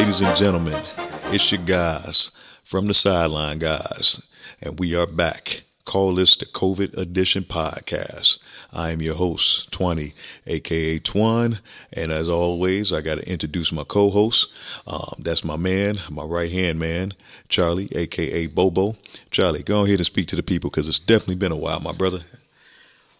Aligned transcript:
Ladies 0.00 0.22
and 0.22 0.34
gentlemen, 0.34 0.80
it's 1.26 1.52
your 1.52 1.60
guys 1.60 2.30
from 2.64 2.86
the 2.86 2.94
sideline 2.94 3.58
guys, 3.58 4.56
and 4.62 4.80
we 4.80 4.96
are 4.96 5.06
back. 5.06 5.60
Call 5.84 6.14
this 6.14 6.38
the 6.38 6.46
COVID 6.46 6.96
edition 6.96 7.42
podcast. 7.42 8.66
I 8.74 8.92
am 8.92 9.02
your 9.02 9.14
host, 9.14 9.74
Twenty, 9.74 10.14
aka 10.46 11.00
Twan, 11.00 11.60
and 11.92 12.10
as 12.10 12.30
always, 12.30 12.94
I 12.94 13.02
got 13.02 13.18
to 13.18 13.30
introduce 13.30 13.74
my 13.74 13.84
co-host. 13.84 14.88
Um, 14.88 15.22
that's 15.22 15.44
my 15.44 15.58
man, 15.58 15.96
my 16.10 16.24
right 16.24 16.50
hand 16.50 16.78
man, 16.78 17.12
Charlie, 17.50 17.88
aka 17.94 18.46
Bobo. 18.46 18.92
Charlie, 19.30 19.62
go 19.62 19.84
ahead 19.84 19.98
and 19.98 20.06
speak 20.06 20.28
to 20.28 20.36
the 20.36 20.42
people 20.42 20.70
because 20.70 20.88
it's 20.88 20.98
definitely 20.98 21.46
been 21.46 21.52
a 21.52 21.60
while, 21.60 21.78
my 21.80 21.92
brother. 21.92 22.20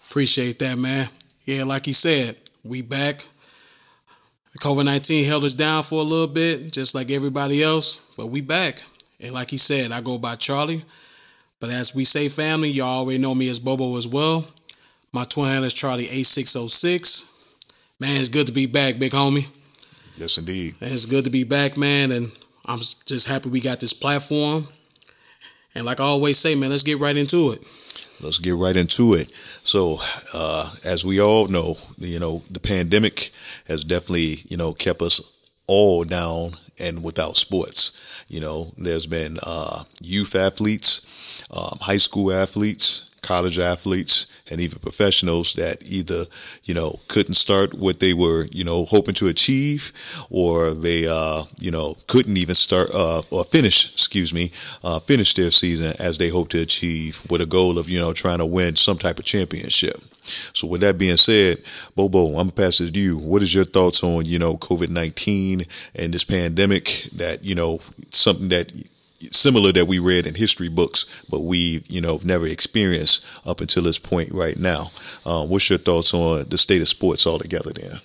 Appreciate 0.09 0.59
that, 0.61 0.79
man. 0.79 1.09
Yeah, 1.45 1.65
like 1.65 1.85
he 1.85 1.93
said, 1.93 2.37
we 2.65 2.81
back. 2.81 3.21
COVID 4.59 4.85
19 4.85 5.25
held 5.27 5.45
us 5.45 5.55
down 5.55 5.83
for 5.83 6.01
a 6.01 6.05
little 6.05 6.27
bit, 6.27 6.73
just 6.73 6.95
like 6.95 7.11
everybody 7.11 7.63
else, 7.63 8.15
but 8.17 8.27
we 8.27 8.41
back. 8.41 8.81
And 9.23 9.33
like 9.33 9.51
he 9.51 9.57
said, 9.57 9.93
I 9.93 10.01
go 10.01 10.19
by 10.19 10.35
Charlie. 10.35 10.83
But 11.61 11.71
as 11.71 11.95
we 11.95 12.05
say 12.05 12.29
family, 12.29 12.71
y'all 12.71 13.01
already 13.01 13.19
know 13.19 13.35
me 13.35 13.49
as 13.49 13.61
Bobo 13.61 13.97
as 13.97 14.09
well. 14.09 14.45
My 15.13 15.25
twin 15.25 15.47
handle 15.47 15.65
is 15.65 15.75
Charlie 15.75 16.05
A606. 16.05 17.31
Man, 18.01 18.19
it's 18.19 18.29
good 18.29 18.47
to 18.47 18.53
be 18.53 18.67
back, 18.67 18.99
big 18.99 19.13
homie. 19.13 19.47
Yes, 20.19 20.39
indeed. 20.39 20.75
It's 20.81 21.07
good 21.07 21.25
to 21.25 21.31
be 21.31 21.45
back, 21.45 21.77
man. 21.77 22.13
And 22.13 22.27
I'm 22.67 22.79
just 22.79 23.29
happy 23.29 23.51
we 23.51 23.61
got 23.61 23.79
this 23.79 23.93
platform. 23.93 24.65
And 25.75 25.85
like 25.85 26.01
I 26.01 26.05
always 26.05 26.39
say, 26.39 26.55
man, 26.55 26.71
let's 26.71 26.83
get 26.83 26.99
right 26.99 27.17
into 27.17 27.53
it. 27.53 27.61
Let's 28.23 28.39
get 28.39 28.55
right 28.55 28.77
into 28.77 29.15
it. 29.15 29.31
So, 29.31 29.97
uh, 30.35 30.71
as 30.85 31.05
we 31.05 31.21
all 31.21 31.49
know, 31.49 31.75
you 31.99 32.19
know, 32.21 32.39
the 32.51 32.61
pandemic 32.61 33.31
has 33.67 33.85
definitely, 33.85 34.35
you 34.49 34.57
know, 34.57 34.73
kept 34.73 35.03
us 35.03 35.39
all 35.67 36.05
down 36.05 36.51
and 36.79 37.03
without 37.05 37.37
sports. 37.37 38.25
You 38.29 38.41
know, 38.41 38.67
there's 38.77 39.07
been 39.07 39.39
uh, 39.47 39.83
youth 40.03 40.35
athletes, 40.35 41.49
um, 41.57 41.79
high 41.81 41.97
school 41.99 42.33
athletes, 42.33 43.15
college 43.23 43.59
athletes, 43.59 44.30
and 44.51 44.61
even 44.61 44.79
professionals 44.81 45.55
that 45.55 45.83
either, 45.91 46.25
you 46.65 46.75
know, 46.75 46.99
couldn't 47.09 47.35
start 47.35 47.75
what 47.75 48.01
they 48.01 48.15
were, 48.15 48.47
you 48.53 48.65
know, 48.65 48.85
hoping 48.85 49.15
to 49.15 49.29
achieve 49.29 49.93
or 50.31 50.73
they, 50.73 51.07
uh, 51.09 51.43
you 51.59 51.71
know, 51.71 51.95
couldn't 52.09 52.37
even 52.37 52.55
start, 52.55 52.89
uh, 52.95 53.23
or 53.31 53.45
finish, 53.45 53.93
excuse 53.93 54.35
me, 54.35 54.51
uh, 54.85 54.99
finish 54.99 55.35
their 55.35 55.51
season 55.51 55.95
as 55.99 56.19
they 56.19 56.29
hope 56.29 56.49
to 56.49 56.61
achieve 56.61 57.23
with 57.31 57.41
a 57.41 57.47
goal 57.47 57.79
of, 57.79 57.89
you 57.89 57.99
know, 57.99 58.13
trying 58.13 58.39
to 58.39 58.47
win 58.47 58.77
some 58.77 58.99
type 58.99 59.19
of 59.19 59.25
championship. 59.25 59.97
So 60.55 60.69
with 60.69 60.81
that 60.83 60.99
being 60.99 61.17
said, 61.17 61.59
Bobo, 61.97 62.29
I'm 62.29 62.49
gonna 62.49 62.53
pass 62.53 62.81
it 62.81 62.93
to 62.93 63.01
you. 63.01 63.19
What 63.19 63.43
is 63.43 63.55
your 63.55 63.65
thoughts 63.65 64.05
on, 64.05 64.25
you 64.25 64.39
know, 64.39 64.57
COVID-19 64.57 65.93
and 65.97 66.13
this 66.13 66.25
pandemic 66.25 66.85
that, 67.17 67.39
you 67.43 67.55
know, 67.55 67.79
something 68.11 68.49
that 68.49 68.71
similar 69.31 69.73
that 69.73 69.87
we 69.87 69.99
read 69.99 70.27
in 70.27 70.35
history 70.35 70.69
books, 70.69 71.25
but 71.31 71.43
we, 71.43 71.83
you 71.89 72.01
know, 72.01 72.19
never 72.25 72.47
experienced 72.47 73.47
up 73.47 73.61
until 73.61 73.83
this 73.83 73.99
point 73.99 74.33
right 74.33 74.59
now. 74.59 74.87
Um, 75.27 75.51
what's 75.51 75.69
your 75.69 75.79
thoughts 75.79 76.15
on 76.15 76.49
the 76.49 76.59
state 76.59 76.81
of 76.81 76.89
sports 76.89 77.27
altogether 77.27 77.71
there? 77.73 78.01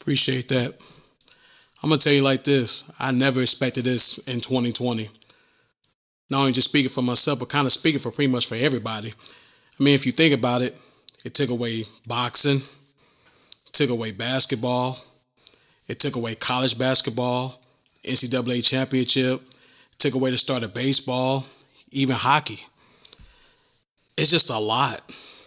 Appreciate 0.00 0.48
that. 0.48 0.74
I'm 1.82 1.90
gonna 1.90 2.00
tell 2.00 2.12
you 2.12 2.22
like 2.22 2.44
this. 2.44 2.92
I 2.98 3.12
never 3.12 3.40
expected 3.40 3.84
this 3.84 4.18
in 4.26 4.40
2020. 4.40 5.08
Not 6.30 6.40
only 6.40 6.52
just 6.52 6.68
speaking 6.68 6.90
for 6.90 7.02
myself, 7.02 7.38
but 7.38 7.48
kind 7.48 7.66
of 7.66 7.72
speaking 7.72 8.00
for 8.00 8.10
pretty 8.10 8.30
much 8.30 8.46
for 8.46 8.56
everybody. 8.56 9.08
I 9.08 9.82
mean, 9.82 9.94
if 9.94 10.04
you 10.04 10.12
think 10.12 10.34
about 10.34 10.62
it, 10.62 10.78
it 11.24 11.34
took 11.34 11.50
away 11.50 11.84
boxing, 12.06 12.60
took 13.72 13.90
away 13.90 14.12
basketball, 14.12 14.98
it 15.88 16.00
took 16.00 16.16
away 16.16 16.34
college 16.34 16.78
basketball, 16.78 17.54
NCAA 18.04 18.68
championship, 18.68 19.40
took 19.98 20.14
away 20.14 20.30
the 20.30 20.38
start 20.38 20.62
of 20.62 20.74
baseball, 20.74 21.44
even 21.90 22.16
hockey. 22.16 22.58
It's 24.16 24.30
just 24.30 24.50
a 24.50 24.58
lot. 24.58 25.00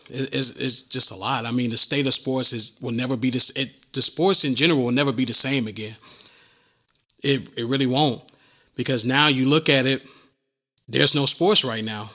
It's, 0.10 0.60
it's 0.60 0.82
just 0.88 1.12
a 1.12 1.16
lot. 1.16 1.46
I 1.46 1.52
mean, 1.52 1.70
the 1.70 1.78
state 1.78 2.06
of 2.08 2.14
sports 2.14 2.54
is 2.54 2.78
will 2.82 2.92
never 2.92 3.16
be 3.16 3.30
this. 3.30 3.50
It, 3.58 3.70
the 3.94 4.02
sports 4.02 4.44
in 4.44 4.56
general 4.56 4.84
will 4.84 4.92
never 4.92 5.12
be 5.12 5.26
the 5.26 5.34
same 5.34 5.68
again. 5.68 5.96
It 7.24 7.50
it 7.58 7.66
really 7.66 7.88
won't 7.88 8.22
because 8.76 9.06
now 9.06 9.28
you 9.28 9.50
look 9.50 9.70
at 9.70 9.86
it. 9.86 10.06
There's 10.88 11.16
no 11.16 11.26
sports 11.26 11.64
right 11.64 11.84
now, 11.84 12.10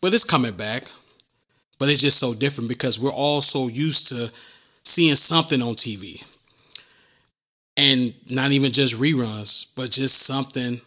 but 0.00 0.12
it's 0.12 0.24
coming 0.24 0.56
back. 0.56 0.84
But 1.78 1.88
it's 1.88 2.02
just 2.02 2.18
so 2.18 2.34
different 2.34 2.68
because 2.68 2.98
we're 2.98 3.12
all 3.12 3.40
so 3.40 3.68
used 3.68 4.08
to 4.08 4.28
seeing 4.82 5.14
something 5.14 5.62
on 5.62 5.74
TV, 5.74 6.18
and 7.76 8.12
not 8.28 8.50
even 8.50 8.72
just 8.72 9.00
reruns, 9.00 9.76
but 9.76 9.90
just 9.90 10.26
something 10.26 10.80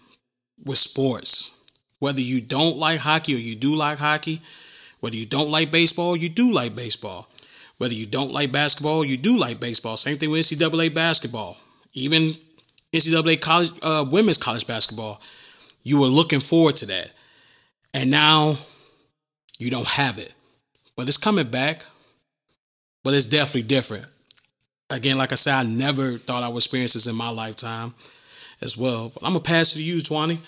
with 0.66 0.78
sports. 0.78 1.58
Whether 2.00 2.22
you 2.22 2.42
don't 2.42 2.78
like 2.78 3.00
hockey 3.00 3.36
or 3.36 3.38
you 3.38 3.56
do 3.56 3.76
like 3.76 4.00
hockey, 4.00 4.40
whether 5.02 5.16
you 5.16 5.26
don't 5.26 5.52
like 5.52 5.72
baseball, 5.72 6.16
you 6.16 6.30
do 6.30 6.52
like 6.52 6.76
baseball. 6.76 7.28
Whether 7.78 7.96
you 7.96 8.06
don't 8.06 8.32
like 8.32 8.52
basketball, 8.52 9.04
you 9.04 9.18
do 9.18 9.40
like 9.40 9.60
baseball. 9.60 9.98
Same 9.98 10.18
thing 10.18 10.30
with 10.32 10.42
NCAA 10.42 10.94
basketball. 10.94 11.58
Even 11.94 12.22
NCAA 12.94 13.42
college 13.42 13.72
uh, 13.84 14.06
women's 14.12 14.38
college 14.38 14.68
basketball, 14.68 15.20
you 15.84 16.00
were 16.00 16.08
looking 16.08 16.40
forward 16.40 16.76
to 16.78 16.86
that, 16.88 17.12
and 17.94 18.12
now 18.12 18.54
you 19.58 19.72
don't 19.72 19.88
have 19.88 20.18
it. 20.18 20.34
But 20.96 21.08
it's 21.08 21.18
coming 21.18 21.48
back. 21.48 21.84
But 23.04 23.16
it's 23.16 23.26
definitely 23.26 23.68
different. 23.68 24.06
Again, 24.92 25.18
like 25.18 25.32
I 25.32 25.36
said, 25.36 25.54
I 25.56 25.64
never 25.64 26.18
thought 26.18 26.44
I 26.44 26.50
would 26.50 26.58
experience 26.58 26.94
this 26.94 27.08
in 27.08 27.16
my 27.16 27.32
lifetime 27.32 27.94
as 28.62 28.78
well. 28.78 29.12
But 29.14 29.24
I'm 29.24 29.34
gonna 29.34 29.44
pass 29.44 29.76
it 29.76 29.80
to 29.80 29.84
you, 29.84 29.98
Twani. 29.98 30.40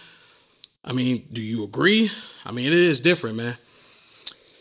I 0.86 0.94
mean, 0.94 1.24
do 1.32 1.42
you 1.42 1.66
agree? 1.66 2.08
I 2.46 2.52
mean, 2.52 2.68
it 2.68 2.74
is 2.74 3.02
different, 3.02 3.38
man. 3.38 3.54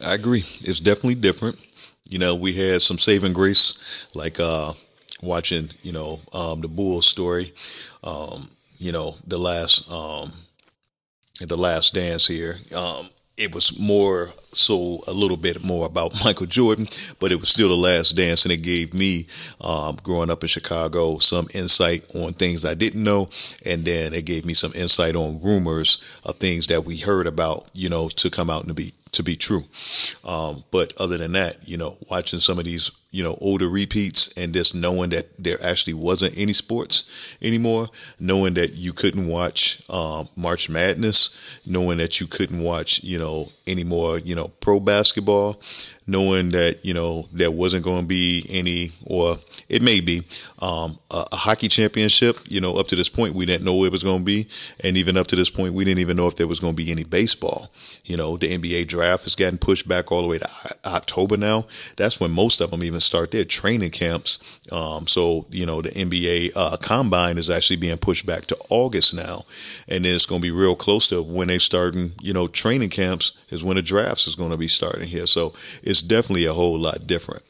I 0.07 0.15
agree. 0.15 0.39
It's 0.39 0.81
definitely 0.81 1.17
different. 1.17 1.57
You 2.09 2.19
know, 2.19 2.37
we 2.37 2.53
had 2.53 2.83
some 2.83 2.99
saving 2.99 3.33
grace, 3.33 4.15
like 4.15 4.39
uh, 4.39 4.73
watching, 5.23 5.69
you 5.83 5.93
know, 5.93 6.19
um, 6.35 6.61
the 6.61 6.69
Bulls 6.69 7.07
story. 7.07 7.53
Um, 8.05 8.39
you 8.79 8.93
know, 8.93 9.13
the 9.27 9.39
last, 9.39 9.91
um, 9.91 10.29
the 11.47 11.57
last 11.57 11.95
dance 11.95 12.27
here. 12.27 12.55
Um, 12.77 13.07
it 13.43 13.55
was 13.55 13.79
more 13.81 14.29
so 14.53 15.01
a 15.09 15.13
little 15.13 15.37
bit 15.37 15.65
more 15.67 15.87
about 15.87 16.13
Michael 16.25 16.47
Jordan, 16.47 16.87
but 17.21 17.33
it 17.33 17.41
was 17.41 17.49
still 17.49 17.69
the 17.69 17.75
last 17.75 18.13
dance, 18.13 18.45
and 18.45 18.53
it 18.53 18.63
gave 18.63 18.95
me, 18.95 19.25
um, 19.65 19.97
growing 20.03 20.31
up 20.31 20.43
in 20.43 20.49
Chicago, 20.49 21.19
some 21.19 21.47
insight 21.55 22.07
on 22.15 22.33
things 22.33 22.65
I 22.65 22.75
didn't 22.75 23.03
know, 23.03 23.27
and 23.67 23.85
then 23.85 24.15
it 24.15 24.27
gave 24.27 24.45
me 24.45 24.55
some 24.55 24.73
insight 24.77 25.17
on 25.17 25.43
rumors 25.43 26.21
of 26.25 26.37
things 26.37 26.69
that 26.69 26.85
we 26.85 26.99
heard 26.99 27.27
about, 27.27 27.69
you 27.75 27.89
know, 27.89 28.09
to 28.09 28.31
come 28.31 28.51
out 28.51 28.65
and 28.65 28.77
be 28.77 28.93
to 29.13 29.23
be 29.23 29.37
true. 29.37 29.63
Um, 30.25 30.57
but 30.71 30.95
other 30.99 31.19
than 31.19 31.33
that, 31.33 31.57
you 31.67 31.77
know, 31.77 31.95
watching 32.11 32.41
some 32.41 32.59
of 32.59 32.65
these, 32.65 32.91
you 33.13 33.23
know, 33.23 33.37
older 33.41 33.69
repeats 33.69 34.33
and 34.39 34.55
just 34.55 34.75
knowing 34.75 35.11
that 35.11 35.37
there 35.37 35.59
actually 35.63 35.95
wasn't 35.95 36.37
any 36.39 36.53
sports 36.53 37.37
anymore, 37.43 37.87
knowing 38.19 38.55
that 38.55 38.71
you 38.75 38.93
couldn't 38.93 39.29
watch 39.29 39.83
um, 39.91 40.25
March 40.37 40.71
Madness, 40.71 41.61
knowing 41.67 41.99
that 41.99 42.21
you 42.21 42.27
couldn't 42.27 42.63
watch, 42.63 43.05
you 43.05 43.19
know, 43.19 43.45
any 43.67 43.85
more, 43.85 44.19
you 44.19 44.35
know, 44.35 44.49
pro 44.61 44.81
basketball, 44.81 45.61
knowing 46.07 46.51
that, 46.51 46.81
you 46.83 46.95
know, 46.95 47.25
there 47.35 47.51
wasn't 47.51 47.85
going 47.85 48.03
to 48.03 48.09
be 48.09 48.45
any, 48.51 48.89
or 49.07 49.37
it 49.69 49.83
may 49.83 50.01
be 50.01 50.21
um, 50.61 50.91
a, 51.11 51.25
a, 51.33 51.37
hockey 51.37 51.69
championship. 51.69 52.37
You 52.47 52.61
know, 52.61 52.77
up 52.77 52.89
to 52.89 52.97
this 52.97 53.09
point, 53.09 53.35
we 53.35 53.47
didn't 53.47 53.65
know 53.65 53.85
it 53.85 53.93
was 53.93 54.03
going 54.03 54.21
to 54.21 54.25
be, 54.25 54.47
and 54.85 54.97
even 54.97 55.17
up 55.17 55.27
to 55.29 55.37
this 55.37 55.51
point, 55.51 55.75
we 55.75 55.85
didn't 55.85 56.01
even 56.01 56.17
know 56.17 56.29
if 56.29 56.37
there 56.37 56.47
was 56.47 56.61
going 56.61 56.75
to 56.75 56.83
be 56.83 56.91
any 56.91 57.05
baseball. 57.05 57.69
You 58.05 58.17
know, 58.17 58.37
the 58.37 58.57
NBA 58.57 58.89
draft 58.89 59.27
is 59.27 59.37
getting 59.37 59.59
pushed 59.59 59.89
back 59.89 60.11
all 60.11 60.23
the 60.23 60.29
way 60.29 60.39
to 60.39 60.49
October 60.85 61.37
now. 61.37 61.63
That's 61.97 62.21
when 62.21 62.31
most 62.31 62.61
of 62.61 62.71
them 62.71 62.83
even 62.83 63.01
start 63.03 63.31
their 63.31 63.45
training 63.45 63.91
camps. 63.91 64.61
Um, 64.73 65.07
so 65.07 65.47
you 65.51 65.67
know, 65.67 65.83
the 65.83 65.91
NBA 65.91 66.53
uh, 66.57 66.77
combine 66.81 67.39
is 67.39 67.51
actually 67.51 67.77
being 67.77 67.99
pushed 67.99 68.27
back 68.27 68.43
to 68.47 68.57
August 68.71 69.15
now, 69.15 69.43
and 69.89 70.05
then 70.05 70.15
it's 70.15 70.27
going 70.27 70.41
to 70.41 70.47
be 70.47 70.53
real 70.53 70.75
close 70.75 71.09
to 71.09 71.23
when 71.23 71.49
they 71.49 71.59
starting. 71.59 72.09
You 72.21 72.35
know, 72.35 72.47
training 72.47 72.91
camps 72.91 73.45
is 73.51 73.65
when 73.65 73.77
the 73.77 73.83
drafts 73.83 74.27
is 74.27 74.37
going 74.37 74.53
to 74.53 74.59
be 74.59 74.69
starting 74.69 75.07
here. 75.07 75.27
So 75.27 75.49
it's 75.83 76.03
definitely 76.03 76.47
a 76.47 76.53
whole 76.53 76.79
lot 76.79 77.07
different. 77.07 77.43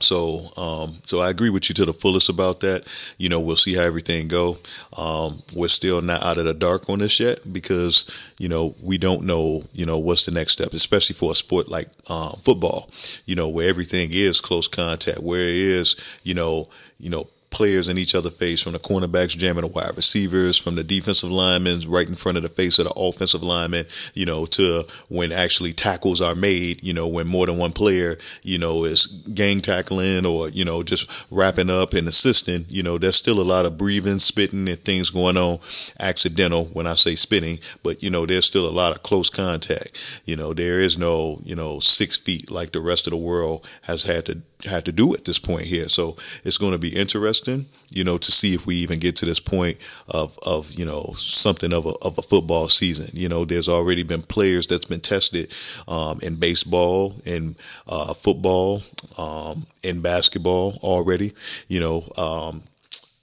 So, 0.00 0.40
um, 0.56 0.88
so 1.04 1.20
I 1.20 1.30
agree 1.30 1.50
with 1.50 1.68
you 1.68 1.74
to 1.76 1.84
the 1.84 1.92
fullest 1.92 2.28
about 2.28 2.60
that. 2.60 3.14
You 3.18 3.28
know, 3.28 3.40
we'll 3.40 3.56
see 3.56 3.74
how 3.74 3.82
everything 3.82 4.28
go. 4.28 4.56
Um, 4.96 5.34
we're 5.56 5.68
still 5.68 6.00
not 6.00 6.22
out 6.22 6.38
of 6.38 6.44
the 6.44 6.54
dark 6.54 6.88
on 6.88 6.98
this 7.00 7.20
yet 7.20 7.40
because, 7.52 8.32
you 8.38 8.48
know, 8.48 8.74
we 8.82 8.98
don't 8.98 9.26
know, 9.26 9.62
you 9.72 9.86
know, 9.86 9.98
what's 9.98 10.26
the 10.26 10.32
next 10.32 10.52
step, 10.52 10.72
especially 10.72 11.14
for 11.14 11.32
a 11.32 11.34
sport 11.34 11.68
like, 11.68 11.88
um, 12.08 12.32
football, 12.42 12.88
you 13.26 13.36
know, 13.36 13.48
where 13.48 13.68
everything 13.68 14.10
is 14.12 14.40
close 14.40 14.68
contact, 14.68 15.20
where 15.20 15.40
it 15.40 15.54
is, 15.54 16.20
you 16.24 16.34
know, 16.34 16.66
you 16.98 17.10
know, 17.10 17.26
players 17.50 17.88
in 17.88 17.98
each 17.98 18.14
other's 18.14 18.36
face, 18.36 18.62
from 18.62 18.72
the 18.72 18.78
cornerbacks 18.78 19.36
jamming 19.36 19.62
the 19.62 19.68
wide 19.68 19.96
receivers, 19.96 20.56
from 20.56 20.74
the 20.74 20.84
defensive 20.84 21.30
linemen 21.30 21.80
right 21.88 22.08
in 22.08 22.14
front 22.14 22.36
of 22.36 22.42
the 22.42 22.48
face 22.48 22.78
of 22.78 22.86
the 22.86 22.94
offensive 22.96 23.42
lineman, 23.42 23.84
you 24.14 24.24
know, 24.24 24.46
to 24.46 24.82
when 25.08 25.32
actually 25.32 25.72
tackles 25.72 26.22
are 26.22 26.34
made, 26.34 26.82
you 26.82 26.94
know, 26.94 27.08
when 27.08 27.26
more 27.26 27.46
than 27.46 27.58
one 27.58 27.72
player, 27.72 28.16
you 28.42 28.58
know, 28.58 28.84
is 28.84 29.32
gang 29.34 29.60
tackling 29.60 30.26
or, 30.26 30.48
you 30.48 30.64
know, 30.64 30.82
just 30.82 31.26
wrapping 31.30 31.70
up 31.70 31.92
and 31.92 32.08
assisting, 32.08 32.64
you 32.68 32.82
know, 32.82 32.98
there's 32.98 33.16
still 33.16 33.40
a 33.40 33.42
lot 33.42 33.66
of 33.66 33.76
breathing, 33.76 34.18
spitting, 34.18 34.68
and 34.68 34.78
things 34.78 35.10
going 35.10 35.36
on 35.36 35.58
accidental 36.00 36.64
when 36.66 36.86
I 36.86 36.94
say 36.94 37.14
spitting, 37.14 37.58
but, 37.82 38.02
you 38.02 38.10
know, 38.10 38.26
there's 38.26 38.46
still 38.46 38.68
a 38.68 38.70
lot 38.70 38.92
of 38.92 39.02
close 39.02 39.30
contact. 39.30 40.22
You 40.24 40.36
know, 40.36 40.52
there 40.52 40.78
is 40.78 40.98
no, 40.98 41.38
you 41.44 41.56
know, 41.56 41.80
six 41.80 42.18
feet 42.18 42.50
like 42.50 42.72
the 42.72 42.80
rest 42.80 43.06
of 43.06 43.12
the 43.12 43.16
world 43.16 43.68
has 43.82 44.04
had 44.04 44.26
to 44.26 44.42
have 44.68 44.84
to 44.84 44.92
do 44.92 45.14
at 45.14 45.24
this 45.24 45.40
point 45.40 45.62
here. 45.62 45.88
So 45.88 46.10
it's 46.44 46.58
going 46.58 46.72
to 46.72 46.78
be 46.78 46.88
interesting, 46.88 47.66
you 47.90 48.04
know, 48.04 48.18
to 48.18 48.32
see 48.32 48.54
if 48.54 48.66
we 48.66 48.76
even 48.76 48.98
get 48.98 49.16
to 49.16 49.26
this 49.26 49.40
point 49.40 49.78
of, 50.08 50.36
of 50.46 50.72
you 50.72 50.84
know, 50.84 51.12
something 51.14 51.72
of 51.72 51.86
a, 51.86 51.92
of 52.02 52.18
a 52.18 52.22
football 52.22 52.68
season. 52.68 53.08
You 53.18 53.28
know, 53.28 53.44
there's 53.44 53.68
already 53.68 54.02
been 54.02 54.22
players 54.22 54.66
that's 54.66 54.86
been 54.86 55.00
tested 55.00 55.54
um, 55.88 56.18
in 56.22 56.36
baseball, 56.38 57.14
in 57.26 57.54
uh, 57.88 58.14
football, 58.14 58.80
um, 59.18 59.56
in 59.82 60.02
basketball 60.02 60.74
already. 60.82 61.30
You 61.68 61.80
know, 61.80 61.96
um, 62.16 62.62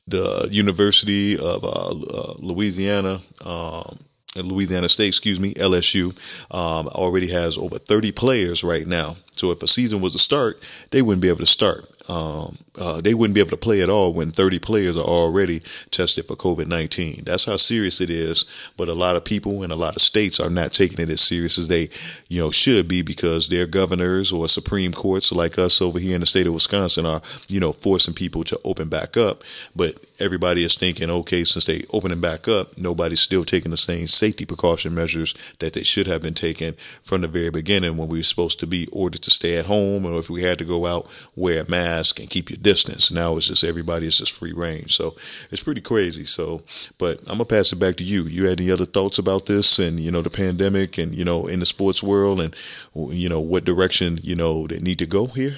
the 0.07 0.47
University 0.51 1.33
of 1.33 1.63
uh, 1.63 1.91
uh, 1.91 2.33
Louisiana. 2.39 3.17
Um, 3.45 3.97
Louisiana 4.43 4.87
State, 4.87 5.07
excuse 5.07 5.39
me, 5.39 5.53
LSU, 5.55 6.13
um, 6.53 6.87
already 6.89 7.31
has 7.31 7.57
over 7.57 7.79
30 7.79 8.11
players 8.11 8.63
right 8.63 8.85
now. 8.85 9.13
So 9.37 9.51
if 9.51 9.61
a 9.63 9.67
season 9.67 10.01
was 10.01 10.13
to 10.13 10.19
start, 10.19 10.59
they 10.91 11.01
wouldn't 11.01 11.21
be 11.21 11.29
able 11.29 11.39
to 11.39 11.45
start 11.45 11.85
um, 12.09 12.55
uh, 12.79 13.01
they 13.01 13.13
wouldn't 13.13 13.35
be 13.35 13.41
able 13.41 13.49
to 13.49 13.57
play 13.57 13.81
at 13.81 13.89
all 13.89 14.13
when 14.13 14.29
30 14.29 14.59
players 14.59 14.95
are 14.95 15.03
already 15.03 15.59
tested 15.91 16.25
for 16.25 16.35
COVID 16.35 16.67
19. 16.67 17.25
That's 17.25 17.45
how 17.45 17.57
serious 17.57 17.99
it 17.99 18.09
is. 18.09 18.71
But 18.77 18.87
a 18.87 18.93
lot 18.93 19.15
of 19.15 19.25
people 19.25 19.63
in 19.63 19.71
a 19.71 19.75
lot 19.75 19.95
of 19.95 20.01
states 20.01 20.39
are 20.39 20.49
not 20.49 20.71
taking 20.71 21.03
it 21.03 21.09
as 21.09 21.21
serious 21.21 21.57
as 21.57 21.67
they, 21.67 21.89
you 22.33 22.41
know, 22.41 22.51
should 22.51 22.87
be 22.87 23.01
because 23.01 23.49
their 23.49 23.67
governors 23.67 24.31
or 24.31 24.47
Supreme 24.47 24.93
Courts 24.93 25.33
like 25.33 25.59
us 25.59 25.81
over 25.81 25.99
here 25.99 26.15
in 26.15 26.21
the 26.21 26.25
state 26.25 26.47
of 26.47 26.53
Wisconsin 26.53 27.05
are, 27.05 27.21
you 27.49 27.59
know, 27.59 27.73
forcing 27.73 28.13
people 28.13 28.43
to 28.45 28.59
open 28.63 28.87
back 28.87 29.17
up. 29.17 29.39
But 29.75 29.99
everybody 30.19 30.63
is 30.63 30.77
thinking, 30.77 31.09
okay, 31.09 31.43
since 31.43 31.65
they 31.65 31.81
opening 31.91 32.21
back 32.21 32.47
up, 32.47 32.77
nobody's 32.77 33.19
still 33.19 33.43
taking 33.43 33.71
the 33.71 33.77
same 33.77 34.07
safety 34.07 34.45
precaution 34.45 34.95
measures 34.95 35.55
that 35.59 35.73
they 35.73 35.83
should 35.83 36.07
have 36.07 36.21
been 36.21 36.33
taking 36.33 36.71
from 36.73 37.21
the 37.21 37.27
very 37.27 37.49
beginning 37.49 37.97
when 37.97 38.07
we 38.07 38.19
were 38.19 38.23
supposed 38.23 38.61
to 38.61 38.67
be 38.67 38.87
ordered 38.93 39.21
to 39.27 39.31
stay 39.31 39.57
at 39.57 39.65
home 39.65 40.05
or 40.05 40.17
if 40.17 40.29
we 40.29 40.41
had 40.41 40.57
to 40.57 40.65
go 40.65 40.85
out, 40.85 41.07
wear 41.35 41.61
a 41.61 41.69
mask 41.69 42.19
and 42.19 42.29
keep 42.29 42.49
your 42.49 42.57
distance. 42.61 43.11
Now 43.11 43.35
it's 43.35 43.47
just 43.47 43.63
everybody 43.63 44.07
is 44.07 44.17
just 44.17 44.39
free 44.39 44.53
range. 44.53 44.93
So 44.93 45.09
it's 45.51 45.63
pretty 45.63 45.81
crazy. 45.81 46.23
So, 46.25 46.61
but 46.97 47.19
I'm 47.27 47.33
gonna 47.37 47.45
pass 47.45 47.73
it 47.73 47.79
back 47.79 47.97
to 47.97 48.03
you. 48.03 48.23
You 48.23 48.47
had 48.47 48.59
any 48.59 48.71
other 48.71 48.85
thoughts 48.85 49.19
about 49.19 49.45
this 49.45 49.79
and 49.79 49.99
you 49.99 50.11
know 50.11 50.21
the 50.21 50.29
pandemic 50.29 50.97
and 50.97 51.13
you 51.13 51.25
know 51.25 51.47
in 51.47 51.59
the 51.59 51.65
sports 51.65 52.01
world 52.01 52.39
and 52.39 52.55
you 52.95 53.29
know 53.29 53.41
what 53.41 53.65
direction 53.65 54.17
you 54.23 54.35
know 54.35 54.65
they 54.67 54.79
need 54.79 54.99
to 54.99 55.05
go 55.05 55.27
here? 55.27 55.57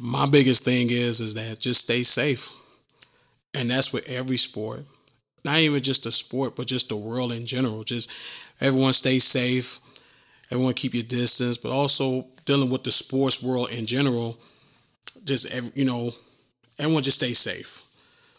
My 0.00 0.26
biggest 0.30 0.64
thing 0.64 0.88
is 0.90 1.20
is 1.20 1.34
that 1.34 1.60
just 1.60 1.82
stay 1.82 2.02
safe, 2.02 2.50
and 3.54 3.70
that's 3.70 3.92
with 3.92 4.10
every 4.10 4.36
sport. 4.36 4.84
Not 5.44 5.58
even 5.58 5.82
just 5.82 6.04
the 6.04 6.12
sport, 6.12 6.54
but 6.56 6.66
just 6.66 6.88
the 6.88 6.96
world 6.96 7.32
in 7.32 7.46
general. 7.46 7.82
Just 7.82 8.46
everyone 8.60 8.92
stay 8.92 9.18
safe. 9.18 9.78
Everyone 10.52 10.74
keep 10.74 10.94
your 10.94 11.02
distance, 11.02 11.56
but 11.56 11.72
also 11.72 12.24
dealing 12.44 12.70
with 12.70 12.84
the 12.84 12.92
sports 12.92 13.42
world 13.42 13.70
in 13.72 13.86
general 13.86 14.38
just 15.24 15.76
you 15.76 15.84
know, 15.84 16.10
everyone 16.78 17.02
just 17.02 17.20
stay 17.20 17.32
safe. 17.32 17.88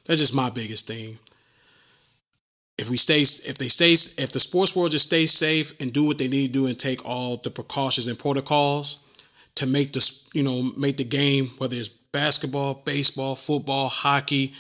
That's 0.06 0.20
just 0.20 0.36
my 0.36 0.50
biggest 0.54 0.88
thing. 0.88 1.18
If 2.78 2.90
we 2.90 2.98
stay, 2.98 3.22
if 3.22 3.58
they 3.58 3.66
stay, 3.66 3.92
if 4.22 4.32
the 4.32 4.40
sports 4.40 4.76
world 4.76 4.92
just 4.92 5.08
stays 5.08 5.32
safe 5.32 5.80
and 5.80 5.94
do 5.94 6.08
what 6.08 6.18
they 6.18 6.28
need 6.28 6.48
to 6.48 6.54
do 6.54 6.68
and 6.68 6.78
take 6.78 7.06
all 7.06 7.38
the 7.38 7.50
precautions 7.50 8.08
and 8.08 8.18
protocols 8.18 9.10
to 9.56 9.68
make 9.68 9.94
this, 9.94 10.30
you 10.34 10.44
know, 10.44 10.72
make 10.78 10.98
the 10.98 11.04
game, 11.04 11.46
whether 11.60 11.76
it's 11.76 11.90
basketball, 11.90 12.82
baseball, 12.86 13.36
football, 13.36 13.90
hockey, 13.90 14.52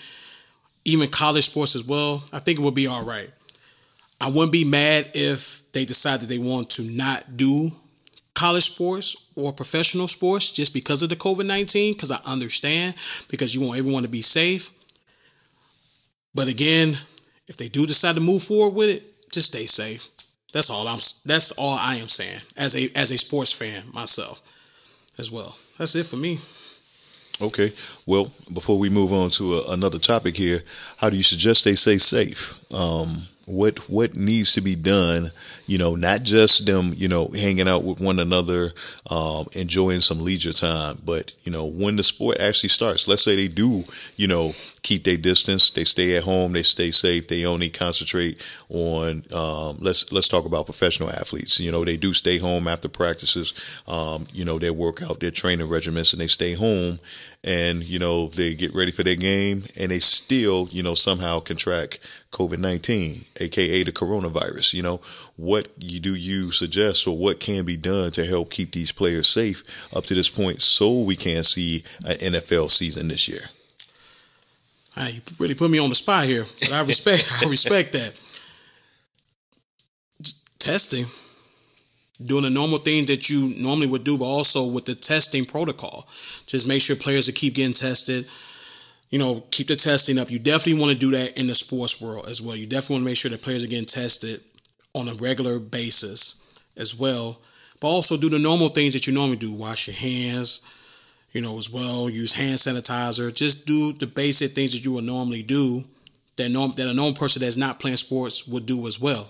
even 0.85 1.07
college 1.09 1.45
sports 1.45 1.75
as 1.75 1.85
well, 1.87 2.23
I 2.31 2.39
think 2.39 2.59
it 2.59 2.61
would 2.61 2.75
be 2.75 2.87
all 2.87 3.03
right. 3.03 3.29
I 4.21 4.27
wouldn't 4.27 4.51
be 4.51 4.65
mad 4.65 5.09
if 5.13 5.71
they 5.73 5.85
decide 5.85 6.21
that 6.21 6.29
they 6.29 6.37
want 6.37 6.69
to 6.71 6.83
not 6.83 7.23
do 7.35 7.69
college 8.35 8.63
sports 8.63 9.31
or 9.35 9.53
professional 9.53 10.07
sports 10.07 10.51
just 10.51 10.73
because 10.73 11.03
of 11.03 11.09
the 11.09 11.15
COVID 11.15 11.45
19, 11.45 11.93
because 11.93 12.11
I 12.11 12.19
understand, 12.31 12.95
because 13.29 13.55
you 13.55 13.65
want 13.65 13.79
everyone 13.79 14.03
to 14.03 14.09
be 14.09 14.21
safe. 14.21 14.69
But 16.35 16.47
again, 16.47 16.89
if 17.47 17.57
they 17.57 17.67
do 17.67 17.85
decide 17.85 18.15
to 18.15 18.21
move 18.21 18.41
forward 18.41 18.75
with 18.75 18.89
it, 18.89 19.03
just 19.31 19.47
stay 19.47 19.65
safe. 19.65 20.09
That's 20.53 20.69
all 20.69 20.87
I'm 20.87 20.99
that's 21.25 21.51
all 21.57 21.77
I 21.79 21.95
am 21.95 22.07
saying 22.07 22.39
as 22.57 22.75
a 22.75 22.97
as 22.97 23.11
a 23.11 23.17
sports 23.17 23.51
fan 23.51 23.83
myself 23.93 24.41
as 25.17 25.31
well. 25.31 25.55
That's 25.77 25.95
it 25.95 26.05
for 26.05 26.17
me. 26.17 26.37
Okay. 27.41 27.69
Well, 28.05 28.25
before 28.53 28.77
we 28.77 28.89
move 28.89 29.11
on 29.11 29.29
to 29.31 29.55
a, 29.55 29.73
another 29.73 29.97
topic 29.97 30.37
here, 30.37 30.59
how 30.99 31.09
do 31.09 31.17
you 31.17 31.23
suggest 31.23 31.65
they 31.65 31.73
stay 31.73 31.97
safe? 31.97 32.59
Um, 32.73 33.07
what 33.45 33.77
what 33.89 34.15
needs 34.15 34.53
to 34.53 34.61
be 34.61 34.75
done 34.75 35.25
you 35.65 35.77
know 35.77 35.95
not 35.95 36.23
just 36.23 36.65
them 36.65 36.91
you 36.95 37.07
know 37.09 37.27
hanging 37.35 37.67
out 37.67 37.83
with 37.83 38.01
one 38.01 38.19
another 38.19 38.69
um, 39.09 39.45
enjoying 39.57 39.99
some 39.99 40.23
leisure 40.23 40.53
time 40.53 40.95
but 41.05 41.33
you 41.43 41.51
know 41.51 41.69
when 41.81 41.95
the 41.95 42.03
sport 42.03 42.39
actually 42.39 42.69
starts 42.69 43.07
let's 43.07 43.21
say 43.21 43.35
they 43.35 43.47
do 43.47 43.81
you 44.15 44.27
know 44.27 44.49
keep 44.81 45.03
their 45.03 45.17
distance 45.17 45.71
they 45.71 45.83
stay 45.83 46.15
at 46.15 46.23
home 46.23 46.53
they 46.53 46.61
stay 46.61 46.91
safe 46.91 47.27
they 47.27 47.45
only 47.45 47.69
concentrate 47.69 48.41
on 48.69 49.21
um, 49.35 49.75
let's 49.81 50.11
let's 50.11 50.27
talk 50.27 50.45
about 50.45 50.65
professional 50.65 51.09
athletes. 51.09 51.59
You 51.59 51.71
know 51.71 51.85
they 51.85 51.97
do 51.97 52.13
stay 52.13 52.39
home 52.39 52.67
after 52.67 52.89
practices 52.89 53.83
um, 53.87 54.25
you 54.33 54.45
know 54.45 54.59
they 54.59 54.71
work 54.71 55.01
out 55.03 55.19
their 55.19 55.31
training 55.31 55.67
regimens 55.67 56.13
and 56.13 56.21
they 56.21 56.27
stay 56.27 56.53
home 56.53 56.97
and 57.43 57.83
you 57.83 57.99
know 57.99 58.27
they 58.27 58.55
get 58.55 58.73
ready 58.73 58.91
for 58.91 59.03
their 59.03 59.15
game 59.15 59.61
and 59.79 59.91
they 59.91 59.99
still 59.99 60.67
you 60.71 60.81
know 60.81 60.93
somehow 60.93 61.39
contract 61.39 61.99
COVID-19 62.31 63.41
aka 63.41 63.83
the 63.83 63.91
coronavirus 63.91 64.73
you 64.73 64.83
know? 64.83 64.99
What 65.35 65.67
you 65.79 65.99
do 65.99 66.15
you 66.15 66.51
suggest 66.51 67.07
or 67.07 67.17
what 67.17 67.39
can 67.39 67.65
be 67.65 67.77
done 67.77 68.11
to 68.11 68.25
help 68.25 68.49
keep 68.49 68.71
these 68.71 68.91
players 68.91 69.27
safe 69.27 69.93
up 69.95 70.05
to 70.05 70.13
this 70.13 70.29
point 70.29 70.61
so 70.61 71.01
we 71.01 71.15
can 71.15 71.43
see 71.43 71.83
an 72.05 72.33
NFL 72.33 72.69
season 72.71 73.07
this 73.07 73.27
year? 73.27 73.41
Hey, 74.95 75.15
you 75.15 75.21
really 75.39 75.55
put 75.55 75.71
me 75.71 75.79
on 75.79 75.89
the 75.89 75.95
spot 75.95 76.25
here 76.25 76.43
but 76.43 76.73
I 76.73 76.83
respect 76.85 77.43
I 77.45 77.49
respect 77.49 77.93
that. 77.93 78.19
Testing 80.59 81.05
doing 82.25 82.43
the 82.43 82.49
normal 82.49 82.77
things 82.77 83.07
that 83.07 83.29
you 83.29 83.53
normally 83.61 83.87
would 83.87 84.03
do, 84.03 84.17
but 84.17 84.25
also 84.25 84.71
with 84.71 84.85
the 84.85 84.95
testing 84.95 85.45
protocol. 85.45 86.05
Just 86.45 86.67
make 86.67 86.81
sure 86.81 86.95
players 86.95 87.27
are 87.27 87.33
keep 87.33 87.55
getting 87.55 87.73
tested. 87.73 88.25
You 89.09 89.19
know, 89.19 89.43
keep 89.51 89.67
the 89.67 89.75
testing 89.75 90.17
up. 90.17 90.31
You 90.31 90.39
definitely 90.39 90.81
want 90.81 90.93
to 90.93 90.97
do 90.97 91.11
that 91.11 91.39
in 91.39 91.47
the 91.47 91.55
sports 91.55 92.01
world 92.01 92.25
as 92.27 92.41
well. 92.41 92.55
You 92.55 92.65
definitely 92.65 92.95
want 92.95 93.03
to 93.03 93.09
make 93.11 93.17
sure 93.17 93.31
that 93.31 93.41
players 93.41 93.63
are 93.63 93.69
getting 93.69 93.85
tested 93.85 94.41
on 94.93 95.07
a 95.07 95.13
regular 95.15 95.59
basis 95.59 96.53
as 96.77 96.99
well. 96.99 97.39
But 97.81 97.87
also 97.89 98.17
do 98.17 98.29
the 98.29 98.39
normal 98.39 98.69
things 98.69 98.93
that 98.93 99.05
you 99.05 99.13
normally 99.13 99.37
do. 99.37 99.55
Wash 99.55 99.87
your 99.87 99.95
hands, 99.95 100.69
you 101.31 101.41
know, 101.41 101.57
as 101.57 101.71
well. 101.71 102.09
Use 102.09 102.33
hand 102.35 102.57
sanitizer. 102.57 103.35
Just 103.35 103.67
do 103.67 103.93
the 103.93 104.07
basic 104.07 104.51
things 104.51 104.73
that 104.73 104.85
you 104.85 104.93
would 104.93 105.03
normally 105.03 105.43
do 105.43 105.81
that 106.37 106.49
norm 106.49 106.71
that 106.77 106.89
a 106.89 106.93
normal 106.93 107.13
person 107.13 107.41
that's 107.41 107.57
not 107.57 107.79
playing 107.79 107.97
sports 107.97 108.47
would 108.47 108.65
do 108.65 108.87
as 108.87 108.99
well 108.99 109.27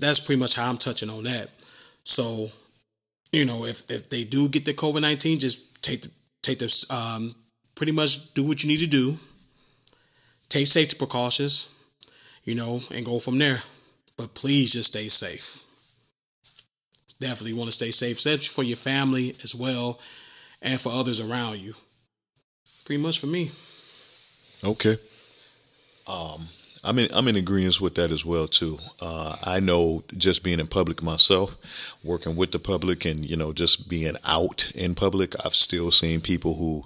that's 0.00 0.20
pretty 0.24 0.40
much 0.40 0.56
how 0.56 0.68
I'm 0.68 0.76
touching 0.76 1.10
on 1.10 1.24
that. 1.24 1.50
So, 2.04 2.48
you 3.32 3.44
know, 3.46 3.64
if 3.64 3.90
if 3.90 4.10
they 4.10 4.24
do 4.24 4.48
get 4.48 4.64
the 4.64 4.72
COVID 4.72 5.02
nineteen, 5.02 5.38
just 5.38 5.84
take 5.84 6.02
the 6.02 6.10
take 6.42 6.58
the 6.58 6.86
um, 6.90 7.34
pretty 7.74 7.92
much 7.92 8.34
do 8.34 8.46
what 8.46 8.62
you 8.62 8.68
need 8.68 8.80
to 8.80 8.88
do. 8.88 9.14
Take 10.48 10.66
safety 10.66 10.96
precautions, 10.98 11.72
you 12.44 12.56
know, 12.56 12.80
and 12.94 13.06
go 13.06 13.18
from 13.18 13.38
there. 13.38 13.58
But 14.16 14.34
please 14.34 14.72
just 14.72 14.88
stay 14.88 15.08
safe. 15.08 15.64
Definitely 17.20 17.56
want 17.56 17.68
to 17.68 17.72
stay 17.72 17.90
safe, 17.90 18.16
especially 18.16 18.46
for 18.46 18.64
your 18.64 18.76
family 18.76 19.30
as 19.44 19.54
well, 19.54 20.00
and 20.62 20.80
for 20.80 20.90
others 20.90 21.20
around 21.20 21.58
you. 21.58 21.74
Pretty 22.84 23.02
much 23.02 23.20
for 23.20 23.26
me. 23.26 23.48
Okay. 24.64 24.96
Um, 26.08 26.40
I'm 26.82 26.98
in 26.98 27.08
I'm 27.14 27.28
in 27.28 27.36
agreement 27.36 27.80
with 27.80 27.94
that 27.96 28.10
as 28.10 28.24
well 28.24 28.46
too. 28.46 28.78
Uh, 29.02 29.36
I 29.44 29.60
know 29.60 30.02
just 30.16 30.42
being 30.42 30.60
in 30.60 30.66
public 30.66 31.02
myself, 31.02 31.94
working 32.02 32.36
with 32.36 32.52
the 32.52 32.58
public, 32.58 33.04
and 33.04 33.28
you 33.28 33.36
know 33.36 33.52
just 33.52 33.90
being 33.90 34.14
out 34.26 34.70
in 34.74 34.94
public, 34.94 35.34
I've 35.44 35.54
still 35.54 35.90
seen 35.90 36.20
people 36.20 36.54
who 36.54 36.82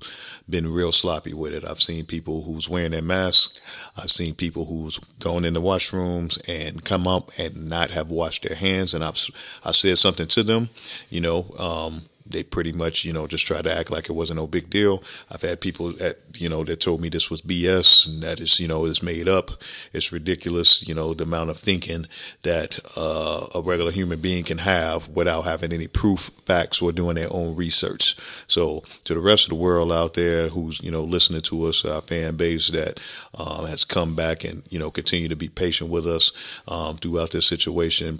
been 0.50 0.66
real 0.66 0.90
sloppy 0.90 1.32
with 1.32 1.54
it. 1.54 1.64
I've 1.68 1.80
seen 1.80 2.06
people 2.06 2.42
who's 2.42 2.68
wearing 2.68 2.90
their 2.90 3.02
mask. 3.02 3.62
I've 3.96 4.10
seen 4.10 4.34
people 4.34 4.64
who's 4.64 4.98
going 4.98 5.44
in 5.44 5.54
the 5.54 5.62
washrooms 5.62 6.42
and 6.48 6.84
come 6.84 7.06
up 7.06 7.28
and 7.38 7.70
not 7.70 7.92
have 7.92 8.10
washed 8.10 8.48
their 8.48 8.56
hands. 8.56 8.94
And 8.94 9.04
I've 9.04 9.16
I 9.64 9.70
said 9.70 9.96
something 9.96 10.26
to 10.26 10.42
them, 10.42 10.68
you 11.10 11.20
know. 11.20 11.44
Um, 11.58 11.92
they 12.26 12.42
pretty 12.42 12.72
much, 12.72 13.04
you 13.04 13.12
know, 13.12 13.26
just 13.26 13.46
try 13.46 13.60
to 13.60 13.72
act 13.74 13.90
like 13.90 14.08
it 14.08 14.14
wasn't 14.14 14.38
no 14.38 14.46
big 14.46 14.70
deal. 14.70 15.02
I've 15.30 15.42
had 15.42 15.60
people 15.60 15.90
that, 15.92 16.16
you 16.38 16.48
know, 16.48 16.64
that 16.64 16.80
told 16.80 17.00
me 17.00 17.10
this 17.10 17.30
was 17.30 17.42
BS 17.42 18.08
and 18.08 18.22
that 18.22 18.40
is, 18.40 18.58
you 18.58 18.66
know, 18.66 18.86
is 18.86 19.02
made 19.02 19.28
up. 19.28 19.50
It's 19.92 20.10
ridiculous, 20.12 20.88
you 20.88 20.94
know, 20.94 21.12
the 21.12 21.24
amount 21.24 21.50
of 21.50 21.58
thinking 21.58 22.06
that 22.42 22.78
uh, 22.96 23.58
a 23.58 23.62
regular 23.62 23.90
human 23.90 24.20
being 24.20 24.42
can 24.44 24.58
have 24.58 25.08
without 25.08 25.42
having 25.42 25.72
any 25.72 25.86
proof, 25.86 26.30
facts, 26.44 26.80
or 26.80 26.92
doing 26.92 27.16
their 27.16 27.28
own 27.30 27.56
research. 27.56 28.14
So 28.50 28.80
to 29.04 29.14
the 29.14 29.20
rest 29.20 29.44
of 29.44 29.50
the 29.50 29.62
world 29.62 29.92
out 29.92 30.14
there 30.14 30.48
who's, 30.48 30.82
you 30.82 30.90
know, 30.90 31.04
listening 31.04 31.42
to 31.42 31.64
us, 31.64 31.84
our 31.84 32.00
fan 32.00 32.36
base 32.36 32.70
that 32.70 33.00
um, 33.38 33.66
has 33.66 33.84
come 33.84 34.16
back 34.16 34.44
and, 34.44 34.62
you 34.70 34.78
know, 34.78 34.90
continue 34.90 35.28
to 35.28 35.36
be 35.36 35.48
patient 35.48 35.90
with 35.90 36.06
us 36.06 36.62
um, 36.68 36.96
throughout 36.96 37.32
this 37.32 37.46
situation, 37.46 38.16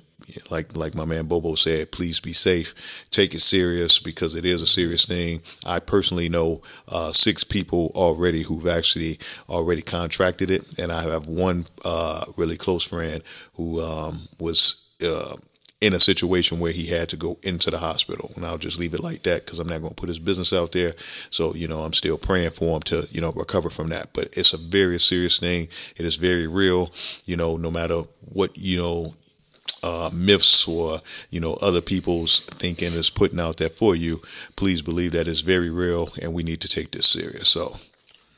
like 0.50 0.76
like 0.76 0.94
my 0.94 1.04
man 1.04 1.26
Bobo 1.26 1.54
said, 1.54 1.92
please 1.92 2.20
be 2.20 2.32
safe. 2.32 3.06
Take 3.10 3.34
it 3.34 3.40
serious 3.40 3.98
because 4.00 4.34
it 4.34 4.44
is 4.44 4.62
a 4.62 4.66
serious 4.66 5.06
thing. 5.06 5.40
I 5.66 5.80
personally 5.80 6.28
know 6.28 6.60
uh, 6.88 7.12
six 7.12 7.44
people 7.44 7.92
already 7.94 8.42
who've 8.42 8.66
actually 8.66 9.18
already 9.48 9.82
contracted 9.82 10.50
it, 10.50 10.78
and 10.78 10.90
I 10.92 11.02
have 11.02 11.26
one 11.26 11.64
uh, 11.84 12.24
really 12.36 12.56
close 12.56 12.88
friend 12.88 13.22
who 13.56 13.80
um, 13.80 14.12
was. 14.40 14.80
Uh, 15.04 15.34
in 15.80 15.92
a 15.92 16.00
situation 16.00 16.60
where 16.60 16.72
he 16.72 16.88
had 16.88 17.10
to 17.10 17.16
go 17.16 17.36
into 17.42 17.70
the 17.70 17.76
hospital. 17.76 18.30
And 18.36 18.44
I'll 18.46 18.56
just 18.56 18.80
leave 18.80 18.94
it 18.94 19.02
like 19.02 19.22
that 19.24 19.44
because 19.44 19.58
I'm 19.58 19.66
not 19.66 19.80
going 19.80 19.90
to 19.90 20.00
put 20.00 20.08
his 20.08 20.18
business 20.18 20.54
out 20.54 20.72
there. 20.72 20.92
So, 20.96 21.54
you 21.54 21.68
know, 21.68 21.80
I'm 21.80 21.92
still 21.92 22.16
praying 22.16 22.50
for 22.50 22.76
him 22.76 22.80
to, 22.82 23.06
you 23.10 23.20
know, 23.20 23.32
recover 23.32 23.68
from 23.68 23.88
that. 23.88 24.08
But 24.14 24.28
it's 24.28 24.54
a 24.54 24.56
very 24.56 24.98
serious 24.98 25.38
thing. 25.38 25.64
It 25.64 26.06
is 26.06 26.16
very 26.16 26.46
real. 26.46 26.88
You 27.26 27.36
know, 27.36 27.58
no 27.58 27.70
matter 27.70 28.00
what, 28.32 28.52
you 28.54 28.78
know, 28.78 29.06
uh, 29.84 30.10
myths 30.16 30.66
or 30.66 30.98
you 31.30 31.40
know 31.40 31.56
other 31.60 31.82
people's 31.82 32.40
thinking 32.40 32.88
is 32.88 33.10
putting 33.10 33.38
out 33.38 33.58
there 33.58 33.68
for 33.68 33.94
you, 33.94 34.18
please 34.56 34.80
believe 34.80 35.12
that 35.12 35.28
it's 35.28 35.42
very 35.42 35.70
real, 35.70 36.08
and 36.22 36.32
we 36.34 36.42
need 36.42 36.60
to 36.62 36.68
take 36.68 36.90
this 36.90 37.06
serious. 37.06 37.48
So, 37.48 37.68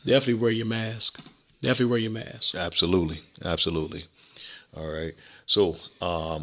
definitely 0.05 0.43
wear 0.43 0.51
your 0.51 0.67
mask. 0.67 1.25
Definitely 1.63 1.91
wear 1.91 2.01
your 2.01 2.11
mask. 2.11 2.57
Absolutely, 2.57 3.17
absolutely. 3.45 4.01
All 4.77 4.93
right. 4.93 5.13
So, 5.47 5.77
um, 6.03 6.43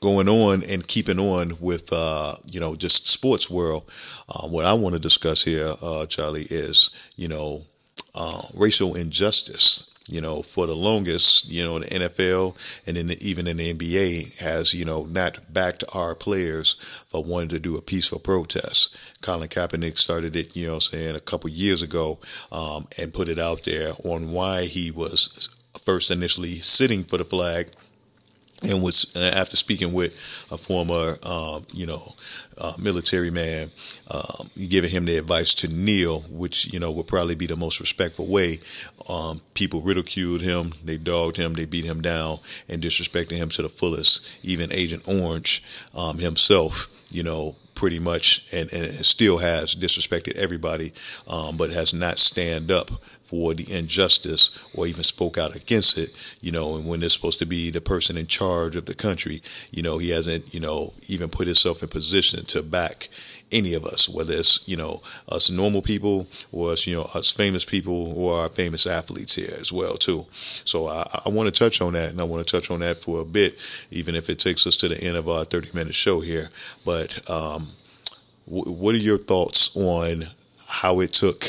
going 0.00 0.28
on 0.28 0.60
and 0.70 0.86
keeping 0.86 1.18
on 1.18 1.52
with 1.60 1.88
uh, 1.90 2.34
you 2.50 2.60
know 2.60 2.76
just 2.76 3.08
sports 3.08 3.50
world, 3.50 3.90
um, 4.28 4.52
what 4.52 4.66
I 4.66 4.74
want 4.74 4.94
to 4.94 5.00
discuss 5.00 5.42
here, 5.42 5.72
uh, 5.80 6.04
Charlie, 6.06 6.46
is 6.50 7.12
you 7.16 7.28
know 7.28 7.60
uh, 8.14 8.42
racial 8.58 8.94
injustice 8.94 9.93
you 10.14 10.20
know, 10.20 10.42
for 10.42 10.68
the 10.68 10.76
longest, 10.76 11.50
you 11.50 11.64
know, 11.64 11.80
the 11.80 11.86
NFL 11.86 12.86
and 12.86 12.96
then 12.96 13.08
the, 13.08 13.18
even 13.20 13.48
in 13.48 13.56
the 13.56 13.74
NBA 13.74 14.40
has, 14.40 14.72
you 14.72 14.84
know, 14.84 15.06
not 15.06 15.52
backed 15.52 15.82
our 15.92 16.14
players 16.14 16.74
for 17.08 17.24
wanting 17.26 17.48
to 17.48 17.58
do 17.58 17.76
a 17.76 17.82
peaceful 17.82 18.20
protest. 18.20 19.20
Colin 19.22 19.48
Kaepernick 19.48 19.96
started 19.96 20.36
it, 20.36 20.54
you 20.54 20.68
know, 20.68 20.78
saying 20.78 21.16
a 21.16 21.20
couple 21.20 21.50
years 21.50 21.82
ago, 21.82 22.20
um, 22.52 22.86
and 22.96 23.12
put 23.12 23.28
it 23.28 23.40
out 23.40 23.64
there 23.64 23.90
on 24.04 24.30
why 24.30 24.62
he 24.62 24.92
was 24.92 25.50
first 25.84 26.12
initially 26.12 26.54
sitting 26.54 27.02
for 27.02 27.18
the 27.18 27.24
flag 27.24 27.66
and 28.68 28.82
was 28.82 29.14
after 29.16 29.56
speaking 29.56 29.92
with 29.92 30.12
a 30.52 30.56
former, 30.56 31.14
um, 31.22 31.62
you 31.72 31.86
know, 31.86 32.02
uh, 32.58 32.72
military 32.82 33.30
man, 33.30 33.68
um, 34.10 34.46
giving 34.68 34.90
him 34.90 35.04
the 35.04 35.18
advice 35.18 35.54
to 35.54 35.68
kneel, 35.68 36.20
which 36.30 36.72
you 36.72 36.80
know 36.80 36.90
would 36.92 37.06
probably 37.06 37.34
be 37.34 37.46
the 37.46 37.56
most 37.56 37.80
respectful 37.80 38.26
way. 38.26 38.58
Um, 39.08 39.38
people 39.54 39.80
ridiculed 39.80 40.42
him, 40.42 40.70
they 40.84 40.96
dogged 40.96 41.36
him, 41.36 41.52
they 41.52 41.66
beat 41.66 41.84
him 41.84 42.00
down, 42.00 42.36
and 42.68 42.82
disrespected 42.82 43.36
him 43.36 43.48
to 43.50 43.62
the 43.62 43.68
fullest. 43.68 44.44
Even 44.44 44.72
Agent 44.72 45.08
Orange 45.08 45.62
um, 45.96 46.18
himself, 46.18 46.88
you 47.10 47.22
know, 47.22 47.54
pretty 47.74 47.98
much, 47.98 48.52
and, 48.52 48.72
and 48.72 48.86
still 48.86 49.38
has 49.38 49.74
disrespected 49.74 50.36
everybody, 50.36 50.92
um, 51.28 51.56
but 51.56 51.70
has 51.70 51.92
not 51.92 52.18
stand 52.18 52.70
up 52.70 52.90
for 52.90 53.54
the 53.54 53.76
injustice 53.76 54.70
or 54.76 54.86
even 54.86 55.02
spoke 55.02 55.38
out 55.38 55.56
against 55.56 55.98
it, 55.98 56.10
you 56.40 56.52
know, 56.52 56.76
and 56.76 56.88
when 56.88 57.02
it's 57.02 57.14
supposed 57.14 57.38
to 57.38 57.46
be 57.46 57.70
the 57.70 57.80
person 57.80 58.16
in 58.16 58.26
charge 58.26 58.76
of 58.76 58.86
the 58.86 58.94
country, 58.94 59.40
you 59.72 59.82
know, 59.82 59.98
he 59.98 60.10
hasn't, 60.10 60.54
you 60.54 60.60
know, 60.60 60.90
even 61.08 61.28
put 61.28 61.46
himself 61.46 61.82
in 61.82 61.88
position 61.88 62.44
to 62.44 62.62
back 62.62 63.08
any 63.54 63.74
of 63.74 63.84
us, 63.84 64.08
whether 64.08 64.34
it's, 64.34 64.68
you 64.68 64.76
know, 64.76 65.00
us 65.28 65.50
normal 65.50 65.80
people 65.80 66.26
or 66.52 66.72
us, 66.72 66.86
you 66.86 66.96
know, 66.96 67.06
us 67.14 67.34
famous 67.34 67.64
people 67.64 68.12
or 68.18 68.34
our 68.34 68.48
famous 68.48 68.86
athletes 68.86 69.36
here 69.36 69.54
as 69.60 69.72
well, 69.72 69.94
too. 69.94 70.26
So 70.30 70.88
I, 70.88 71.06
I 71.24 71.28
want 71.28 71.46
to 71.52 71.58
touch 71.58 71.80
on 71.80 71.92
that 71.94 72.10
and 72.10 72.20
I 72.20 72.24
want 72.24 72.46
to 72.46 72.50
touch 72.50 72.70
on 72.70 72.80
that 72.80 72.96
for 72.96 73.20
a 73.20 73.24
bit, 73.24 73.54
even 73.90 74.16
if 74.16 74.28
it 74.28 74.40
takes 74.40 74.66
us 74.66 74.76
to 74.78 74.88
the 74.88 75.02
end 75.02 75.16
of 75.16 75.28
our 75.28 75.44
30 75.44 75.76
minute 75.78 75.94
show 75.94 76.20
here. 76.20 76.48
But, 76.84 77.18
um, 77.30 77.62
w- 78.46 78.72
what 78.72 78.94
are 78.94 78.98
your 78.98 79.18
thoughts 79.18 79.76
on 79.76 80.22
how 80.68 81.00
it 81.00 81.12
took, 81.12 81.44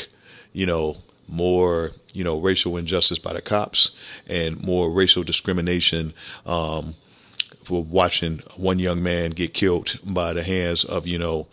you 0.52 0.66
know, 0.66 0.94
more, 1.28 1.90
you 2.14 2.22
know, 2.22 2.40
racial 2.40 2.76
injustice 2.76 3.18
by 3.18 3.32
the 3.32 3.42
cops 3.42 4.22
and 4.30 4.64
more 4.64 4.90
racial 4.92 5.24
discrimination 5.24 6.12
um, 6.46 6.94
for 7.66 7.82
watching 7.82 8.38
one 8.58 8.78
young 8.78 9.02
man 9.02 9.32
get 9.32 9.52
killed 9.52 9.96
by 10.06 10.32
the 10.32 10.42
hands 10.42 10.84
of, 10.84 11.06
you 11.06 11.18
know, 11.18 11.48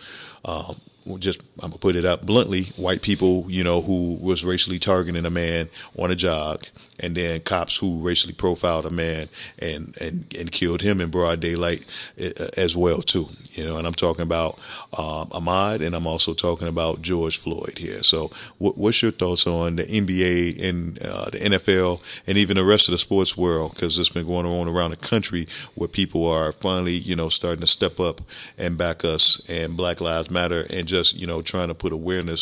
um, 0.46 0.76
just 1.20 1.44
I'm 1.62 1.70
gonna 1.70 1.80
put 1.80 1.96
it 1.96 2.06
up 2.06 2.26
bluntly, 2.26 2.64
white 2.78 3.02
people, 3.02 3.46
you 3.48 3.64
know, 3.64 3.82
who 3.82 4.18
was 4.22 4.46
racially 4.46 4.80
targeting 4.80 5.26
a 5.26 5.30
man 5.30 5.68
on 5.98 6.12
a 6.12 6.16
jog, 6.16 6.62
and 7.02 7.16
then 7.16 7.42
cops 7.42 7.80
who 7.80 8.06
racially 8.06 8.34
profiled 8.34 8.86
a 8.86 8.90
man 8.90 9.28
and 9.60 9.96
and 10.02 10.26
and 10.40 10.52
killed 10.52 10.82
him 10.82 11.02
in 11.02 11.10
broad 11.10 11.40
daylight 11.40 11.86
eh, 12.18 12.30
as 12.58 12.78
well 12.78 13.02
too. 13.02 13.26
You 13.52 13.66
know, 13.66 13.78
and 13.78 13.86
I'm 13.86 13.94
talking 13.94 14.24
about 14.24 14.54
um, 14.98 15.28
Ahmaud, 15.30 15.86
and 15.86 15.96
I'm 15.96 16.08
also 16.08 16.34
talking 16.34 16.68
about 16.68 17.02
George 17.02 17.38
Floyd 17.38 17.78
here. 17.78 18.02
So, 18.02 18.30
what, 18.58 18.78
what's 18.78 19.02
your 19.02 19.12
thoughts 19.12 19.46
on 19.46 19.76
the 19.76 19.84
NBA 19.84 20.70
and 20.70 20.98
uh, 20.98 21.30
the 21.30 21.58
NFL 21.58 22.24
and 22.28 22.38
even 22.38 22.58
the 22.58 22.64
rest 22.64 22.88
of 22.88 22.94
the 22.94 22.98
sports 22.98 23.38
world? 23.38 23.74
Because 23.74 24.00
it's 24.00 24.10
been 24.10 24.26
going 24.26 24.46
on 24.48 24.68
around 24.68 24.92
the 24.92 24.98
country 24.98 25.46
where 25.76 25.88
people 25.88 26.28
are 26.28 26.52
finally, 26.52 26.94
you 26.94 27.16
know, 27.16 27.30
starting 27.30 27.60
to 27.60 27.68
step 27.68 28.00
up 28.00 28.22
and 28.58 28.78
back 28.78 29.06
us 29.06 29.48
and 29.50 29.78
Black 29.78 30.02
Lives 30.02 30.32
Matter 30.32 30.64
and 30.74 30.88
just 30.94 31.20
you 31.20 31.28
know 31.28 31.42
trying 31.42 31.70
to 31.70 31.74
put 31.74 31.92
awareness 31.92 32.42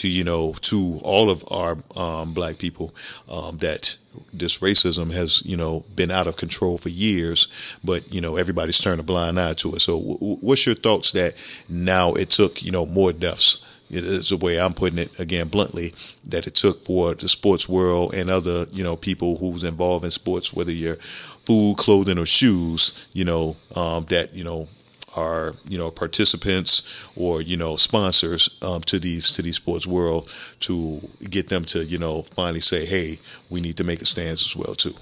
to 0.00 0.08
you 0.08 0.24
know 0.24 0.54
to 0.60 0.98
all 1.02 1.30
of 1.30 1.42
our 1.50 1.76
um, 1.96 2.32
black 2.32 2.58
people 2.58 2.92
um, 3.30 3.56
that 3.58 3.96
this 4.32 4.60
racism 4.60 5.12
has 5.12 5.42
you 5.44 5.56
know 5.56 5.82
been 5.96 6.10
out 6.10 6.26
of 6.26 6.36
control 6.36 6.78
for 6.78 6.88
years, 6.88 7.78
but 7.84 8.12
you 8.14 8.20
know 8.20 8.36
everybody's 8.36 8.78
turned 8.80 9.00
a 9.00 9.02
blind 9.02 9.38
eye 9.38 9.54
to 9.54 9.68
it. 9.70 9.80
So, 9.80 9.98
w- 9.98 10.36
what's 10.40 10.66
your 10.66 10.74
thoughts 10.76 11.12
that 11.12 11.34
now 11.70 12.12
it 12.12 12.30
took 12.30 12.62
you 12.62 12.72
know 12.72 12.86
more 12.86 13.12
deaths? 13.12 13.64
It's 13.90 14.28
the 14.28 14.36
way 14.36 14.60
I'm 14.60 14.74
putting 14.74 14.98
it 14.98 15.18
again 15.18 15.48
bluntly 15.48 15.88
that 16.28 16.46
it 16.46 16.54
took 16.54 16.84
for 16.84 17.14
the 17.14 17.26
sports 17.26 17.68
world 17.68 18.12
and 18.14 18.28
other 18.30 18.66
you 18.72 18.84
know 18.84 18.96
people 18.96 19.36
who's 19.38 19.64
involved 19.64 20.04
in 20.04 20.10
sports, 20.10 20.54
whether 20.54 20.72
you're 20.72 20.96
food, 20.96 21.76
clothing, 21.78 22.18
or 22.18 22.26
shoes, 22.26 23.08
you 23.12 23.24
know 23.24 23.56
um, 23.74 24.04
that 24.04 24.28
you 24.32 24.44
know 24.44 24.68
are 25.16 25.52
you 25.68 25.78
know 25.78 25.90
participants 25.90 27.12
or 27.16 27.40
you 27.42 27.56
know 27.56 27.76
sponsors 27.76 28.58
um, 28.62 28.80
to 28.82 28.98
these 28.98 29.32
to 29.32 29.42
these 29.42 29.56
sports 29.56 29.86
world 29.86 30.28
to 30.60 31.00
get 31.30 31.48
them 31.48 31.64
to 31.64 31.84
you 31.84 31.98
know 31.98 32.22
finally 32.22 32.60
say 32.60 32.84
hey 32.84 33.16
we 33.50 33.60
need 33.60 33.76
to 33.76 33.84
make 33.84 34.00
a 34.00 34.04
stance 34.04 34.44
as 34.44 34.56
well 34.56 34.74
too. 34.74 34.94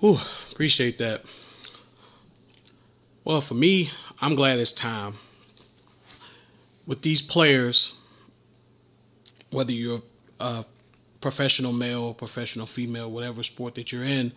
Whew, 0.00 0.16
appreciate 0.52 0.98
that. 0.98 1.20
Well 3.24 3.40
for 3.40 3.54
me 3.54 3.84
i'm 4.22 4.34
glad 4.34 4.58
it's 4.58 4.72
time. 4.72 5.12
With 6.86 7.02
these 7.02 7.22
players 7.22 7.96
whether 9.50 9.72
you're 9.72 10.00
a 10.40 10.64
professional 11.20 11.72
male 11.72 12.14
professional 12.14 12.66
female 12.66 13.10
whatever 13.10 13.42
sport 13.42 13.74
that 13.74 13.92
you're 13.92 14.04
in 14.04 14.32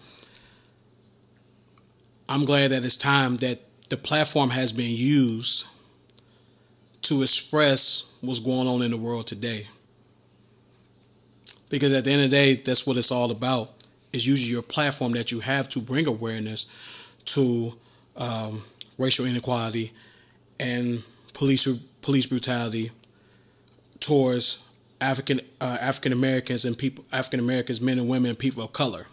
I'm 2.30 2.46
glad 2.46 2.72
that 2.72 2.84
it's 2.84 2.98
time 2.98 3.38
that 3.38 3.60
the 3.94 3.98
platform 3.98 4.50
has 4.50 4.74
been 4.74 4.92
used 4.92 5.70
to 7.04 7.22
express 7.22 8.18
what's 8.22 8.40
going 8.40 8.68
on 8.68 8.82
in 8.82 8.90
the 8.90 8.98
world 8.98 9.28
today. 9.28 9.62
Because 11.70 11.94
at 11.94 12.04
the 12.04 12.12
end 12.12 12.24
of 12.24 12.32
the 12.32 12.36
day, 12.36 12.56
that's 12.56 12.88
what 12.88 12.98
it's 12.98 13.12
all 13.12 13.30
about 13.30 13.70
is 14.12 14.26
using 14.26 14.52
your 14.52 14.64
platform 14.64 15.12
that 15.12 15.32
you 15.32 15.42
have 15.42 15.68
to 15.70 15.80
bring 15.80 16.08
awareness 16.08 17.16
to 17.26 17.72
um, 18.18 18.60
racial 18.98 19.28
inequality 19.28 19.92
and 20.60 21.04
police 21.36 21.68
police 22.02 22.26
brutality 22.26 22.86
towards 24.00 24.76
African 25.02 25.40
uh, 25.62 25.78
African 25.82 26.14
Americans 26.14 26.66
and 26.66 26.76
people 26.76 27.06
African 27.14 27.40
Americans, 27.40 27.80
men 27.80 28.00
and 28.00 28.10
women, 28.10 28.36
people 28.36 28.64
of 28.64 28.74
color. 28.74 29.06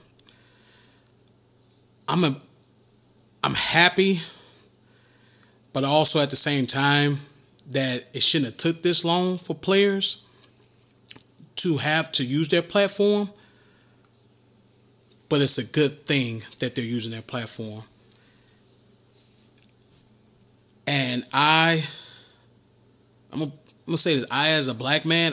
I'm 2.09 2.25
a 2.25 2.35
I'm 3.45 3.55
happy 3.55 4.17
but 5.73 5.85
also 5.85 6.21
at 6.21 6.31
the 6.31 6.37
same 6.37 6.67
time 6.67 7.17
that 7.71 8.05
it 8.15 8.23
shouldn't 8.23 8.53
have 8.53 8.59
took 8.59 8.83
this 8.83 9.05
long 9.05 9.37
for 9.37 9.55
players 9.55 10.27
to 11.57 11.77
have 11.79 12.11
to 12.13 12.25
use 12.25 12.49
their 12.49 12.63
platform 12.63 13.29
but 15.29 15.41
it's 15.41 15.59
a 15.59 15.73
good 15.73 15.93
thing 15.93 16.39
that 16.59 16.75
they're 16.75 16.85
using 16.85 17.13
their 17.13 17.23
platform 17.23 17.83
and 20.87 21.23
i 21.33 21.79
I'm 23.33 23.39
gonna, 23.87 23.97
say 23.97 24.15
this. 24.15 24.27
I, 24.31 24.51
as 24.53 24.69
a 24.69 24.75
black 24.75 25.05
man, 25.05 25.33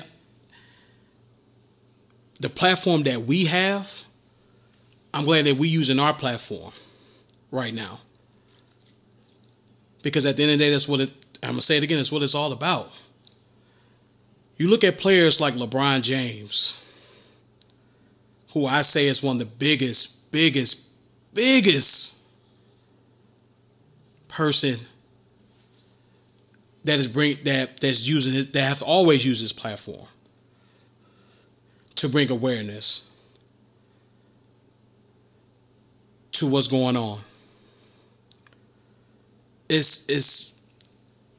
the 2.39 2.50
platform 2.50 3.03
that 3.03 3.20
we 3.27 3.46
have, 3.46 3.89
I'm 5.13 5.25
glad 5.25 5.46
that 5.46 5.58
we're 5.58 5.72
using 5.72 6.00
our 6.00 6.13
platform 6.13 6.72
right 7.51 7.74
now. 7.74 7.98
Because 10.04 10.25
at 10.25 10.38
the 10.38 10.44
end 10.44 10.54
of 10.54 10.60
the 10.60 10.66
day, 10.66 10.72
that's 10.72 10.88
what 10.88 11.00
it. 11.00 11.12
I'm 11.44 11.51
gonna 11.51 11.62
say 11.62 11.77
it 11.77 11.84
again. 11.84 11.98
That's 11.98 12.12
what 12.12 12.22
it's 12.22 12.36
all 12.36 12.51
about. 12.51 12.89
You 14.58 14.70
look 14.70 14.84
at 14.84 14.98
players 14.98 15.39
like 15.39 15.54
LeBron 15.54 16.04
James, 16.04 16.84
who 18.54 18.66
I 18.66 18.82
say 18.82 19.08
is 19.08 19.24
one 19.24 19.36
of 19.36 19.39
the 19.39 19.56
biggest, 19.60 20.32
biggest, 20.32 20.98
biggest 21.34 22.18
person 24.30 24.88
that 26.86 27.00
is 27.00 27.08
bring 27.08 27.36
that 27.44 27.77
that's 27.82 28.08
using 28.08 28.34
his 28.34 28.51
that 28.54 28.63
have 28.63 28.82
always 28.82 29.25
used 29.25 29.42
his 29.42 29.54
platform 29.54 30.08
to 31.96 32.10
bring 32.10 32.30
awareness 32.32 33.04
to 36.32 36.46
what's 36.48 36.68
going 36.68 36.96
on. 36.96 37.20
It's 39.70 40.10
it's 40.10 40.58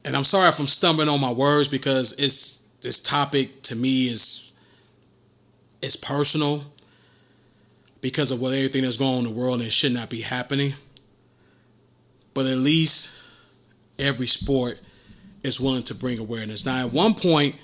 and 0.05 0.15
I'm 0.15 0.23
sorry 0.23 0.49
if 0.49 0.59
I'm 0.59 0.65
stumbling 0.65 1.09
on 1.09 1.21
my 1.21 1.31
words 1.31 1.67
because 1.67 2.19
it's 2.19 2.59
this 2.81 3.01
topic 3.01 3.61
to 3.63 3.75
me 3.75 4.05
is 4.05 4.57
is 5.81 5.95
personal 5.95 6.63
because 8.01 8.31
of 8.31 8.41
what 8.41 8.53
everything 8.53 8.83
that's 8.83 8.97
going 8.97 9.11
on 9.11 9.25
in 9.25 9.33
the 9.33 9.39
world 9.39 9.55
and 9.55 9.63
it 9.63 9.73
should 9.73 9.93
not 9.93 10.09
be 10.09 10.21
happening. 10.21 10.71
But 12.33 12.45
at 12.45 12.57
least 12.57 13.19
every 13.99 14.27
sport 14.27 14.79
is 15.43 15.59
willing 15.59 15.83
to 15.83 15.95
bring 15.95 16.19
awareness. 16.19 16.65
Now, 16.65 16.85
at 16.85 16.93
one 16.93 17.13
point, 17.13 17.55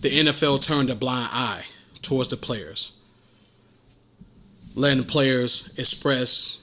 the 0.00 0.08
NFL 0.08 0.64
turned 0.66 0.90
a 0.90 0.94
blind 0.94 1.28
eye 1.32 1.62
towards 2.02 2.28
the 2.28 2.36
players, 2.36 3.02
letting 4.76 5.00
the 5.02 5.06
players 5.06 5.78
express 5.78 6.56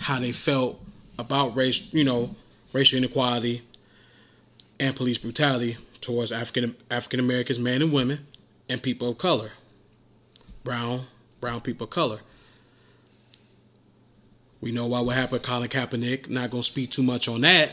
how 0.00 0.18
they 0.18 0.32
felt 0.32 0.80
about 1.18 1.56
race, 1.56 1.94
you 1.94 2.04
know, 2.04 2.30
racial 2.74 2.98
inequality 2.98 3.60
and 4.80 4.94
police 4.96 5.18
brutality 5.18 5.74
towards 6.00 6.32
African 6.32 6.74
African 6.90 7.20
Americans, 7.20 7.58
men 7.58 7.80
and 7.80 7.92
women, 7.92 8.18
and 8.68 8.82
people 8.82 9.10
of 9.10 9.18
color, 9.18 9.48
brown 10.64 11.00
brown 11.40 11.60
people 11.60 11.84
of 11.84 11.90
color. 11.90 12.18
We 14.60 14.72
know 14.72 14.86
why 14.86 15.00
what 15.00 15.14
happened 15.14 15.42
Colin 15.42 15.68
Kaepernick. 15.68 16.30
Not 16.30 16.50
gonna 16.50 16.62
speak 16.62 16.90
too 16.90 17.02
much 17.02 17.28
on 17.28 17.42
that. 17.42 17.68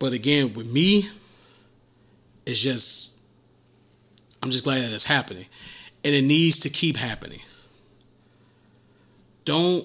But 0.00 0.12
again, 0.12 0.52
with 0.54 0.72
me, 0.72 1.02
it's 2.46 2.62
just 2.62 3.20
I'm 4.42 4.50
just 4.50 4.64
glad 4.64 4.80
that 4.82 4.92
it's 4.92 5.06
happening. 5.06 5.44
And 6.04 6.14
it 6.14 6.22
needs 6.22 6.60
to 6.60 6.70
keep 6.70 6.96
happening. 6.96 7.38
Don't 9.44 9.84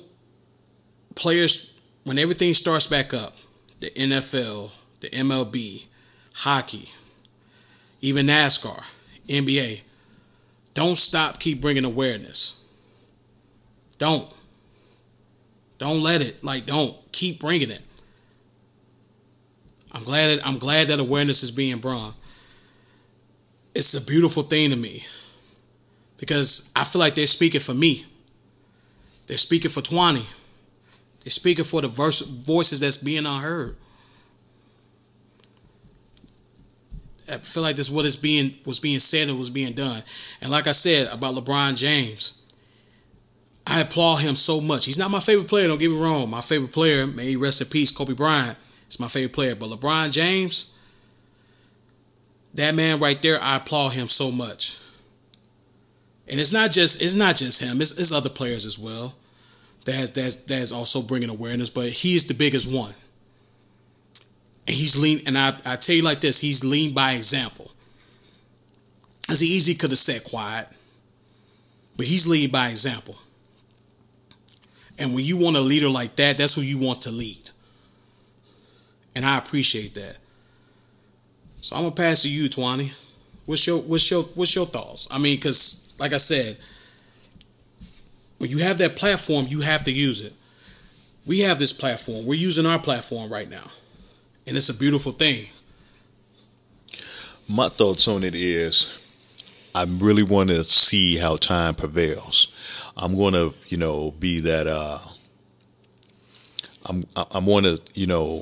players 1.16 1.77
when 2.08 2.18
everything 2.18 2.54
starts 2.54 2.88
back 2.88 3.14
up, 3.14 3.34
the 3.82 3.90
NFL, 3.90 4.74
the 5.02 5.10
MLB, 5.10 5.86
hockey, 6.36 6.86
even 8.00 8.28
NASCAR, 8.28 8.80
NBA, 9.28 9.84
don't 10.74 10.96
stop, 10.96 11.38
keep 11.38 11.60
bringing 11.60 11.84
awareness. 11.84 12.64
Don't. 13.98 14.34
Don't 15.80 16.02
let 16.02 16.22
it. 16.22 16.42
Like, 16.46 16.66
don't. 16.66 16.96
Keep 17.12 17.42
bringing 17.42 17.72
it. 17.72 17.84
I'm 19.92 20.04
glad. 20.04 20.28
That, 20.28 20.48
I'm 20.48 20.60
glad 20.60 20.88
that 20.88 21.00
awareness 21.02 21.44
is 21.44 21.52
being 21.52 21.80
brought. 21.80 22.14
It's 23.76 24.02
a 24.02 24.08
beautiful 24.10 24.44
thing 24.44 24.70
to 24.70 24.78
me 24.78 25.02
because 26.20 26.72
I 26.74 26.86
feel 26.86 27.02
like 27.02 27.16
they're 27.16 27.28
speaking 27.28 27.60
for 27.60 27.74
me. 27.74 28.04
They're 29.28 29.36
speaking 29.36 29.72
for 29.72 29.82
Twani. 29.82 30.37
Speaking 31.30 31.66
for 31.66 31.82
the 31.82 31.88
verse, 31.88 32.22
voices 32.22 32.80
that's 32.80 32.98
being 32.98 33.26
unheard. 33.26 33.76
I 37.30 37.38
feel 37.38 37.64
like 37.64 37.76
this 37.76 37.92
what 37.92 38.06
is 38.06 38.16
being 38.16 38.52
was 38.66 38.80
being 38.80 39.00
said 39.00 39.28
and 39.28 39.38
was 39.38 39.50
being 39.50 39.74
done. 39.74 40.02
And 40.42 40.50
like 40.50 40.68
I 40.68 40.72
said 40.72 41.12
about 41.12 41.36
LeBron 41.36 41.78
James, 41.78 42.56
I 43.66 43.82
applaud 43.82 44.22
him 44.22 44.36
so 44.36 44.62
much. 44.62 44.86
He's 44.86 44.98
not 44.98 45.12
my 45.12 45.20
favorite 45.20 45.50
player, 45.50 45.68
don't 45.68 45.80
get 45.80 45.92
me 45.92 46.02
wrong. 46.02 46.30
My 46.30 46.40
favorite 46.40 46.72
player, 46.72 47.06
may 47.06 47.26
he 47.26 47.36
rest 47.36 47.62
in 47.62 47.68
peace, 47.68 47.96
Kobe 47.96 48.14
Bryant, 48.14 48.58
is 48.90 49.00
my 49.00 49.08
favorite 49.08 49.34
player. 49.34 49.56
But 49.56 49.70
LeBron 49.70 50.14
James, 50.14 50.82
that 52.54 52.76
man 52.76 53.00
right 53.00 53.22
there, 53.22 53.42
I 53.42 53.58
applaud 53.58 53.90
him 53.90 54.08
so 54.08 54.32
much. 54.32 54.80
And 56.30 56.40
it's 56.40 56.54
not 56.54 56.72
just 56.72 57.02
it's 57.02 57.16
not 57.16 57.36
just 57.36 57.62
him, 57.62 57.82
it's, 57.82 58.00
it's 58.00 58.14
other 58.14 58.30
players 58.30 58.66
as 58.66 58.80
well. 58.80 59.16
That 59.88 60.14
that's 60.14 60.44
that's 60.44 60.74
also 60.74 61.02
bringing 61.02 61.30
awareness, 61.30 61.70
but 61.70 61.88
he's 61.88 62.28
the 62.28 62.34
biggest 62.34 62.76
one. 62.76 62.92
And 64.68 64.76
he's 64.76 65.02
lean, 65.02 65.20
and 65.26 65.38
I, 65.38 65.54
I 65.66 65.78
tell 65.78 65.96
you 65.96 66.04
like 66.04 66.20
this, 66.20 66.42
he's 66.42 66.66
lean 66.66 66.94
by 66.94 67.14
example. 67.14 67.72
As 69.30 69.40
he 69.40 69.48
easy 69.48 69.76
could 69.76 69.92
have 69.92 69.98
said 69.98 70.30
quiet, 70.30 70.68
but 71.96 72.06
he's 72.06 72.28
lead 72.28 72.52
by 72.52 72.68
example. 72.68 73.16
And 75.00 75.16
when 75.16 75.24
you 75.24 75.38
want 75.40 75.56
a 75.56 75.62
leader 75.62 75.90
like 75.90 76.18
that, 76.18 76.38
that's 76.38 76.56
who 76.56 76.64
you 76.64 76.86
want 76.86 77.04
to 77.04 77.12
lead. 77.12 77.50
And 79.16 79.24
I 79.24 79.38
appreciate 79.38 79.94
that. 79.94 80.18
So 81.62 81.78
I'm 81.78 81.84
gonna 81.84 81.96
pass 81.96 82.24
to 82.24 82.30
you, 82.30 82.50
Twani. 82.50 82.92
What's 83.46 83.66
your 83.66 83.78
what's 83.78 84.12
your 84.12 84.24
what's 84.36 84.54
your 84.54 84.66
thoughts? 84.66 85.08
I 85.14 85.18
mean, 85.18 85.38
because 85.38 85.96
like 85.98 86.12
I 86.12 86.18
said, 86.18 86.58
when 88.38 88.50
you 88.50 88.60
have 88.60 88.78
that 88.80 88.96
platform, 88.96 89.46
you 89.48 89.62
have 89.62 89.84
to 89.84 89.92
use 89.92 90.26
it. 90.26 90.34
We 91.28 91.42
have 91.42 91.60
this 91.60 91.74
platform. 91.74 92.26
We're 92.26 92.36
using 92.36 92.66
our 92.66 92.80
platform 92.80 93.32
right 93.32 93.50
now 93.50 93.66
and 94.48 94.56
it's 94.56 94.70
a 94.70 94.80
beautiful 94.80 95.12
thing. 95.12 95.46
My 97.54 97.68
thoughts 97.68 98.08
on 98.08 98.24
it 98.24 98.34
is, 98.34 99.72
I 99.76 99.86
really 100.04 100.24
want 100.24 100.50
to 100.50 100.64
see 100.64 101.18
how 101.18 101.36
time 101.36 101.76
prevails. 101.76 102.94
I'm 102.98 103.16
going 103.16 103.34
to, 103.34 103.54
you 103.68 103.78
know, 103.78 104.12
be 104.20 104.40
that. 104.42 104.68
Uh, 104.68 105.00
I'm 106.90 107.04
I'm 107.32 107.46
going 107.46 107.66
to, 107.66 107.80
you 107.94 108.08
know, 108.08 108.40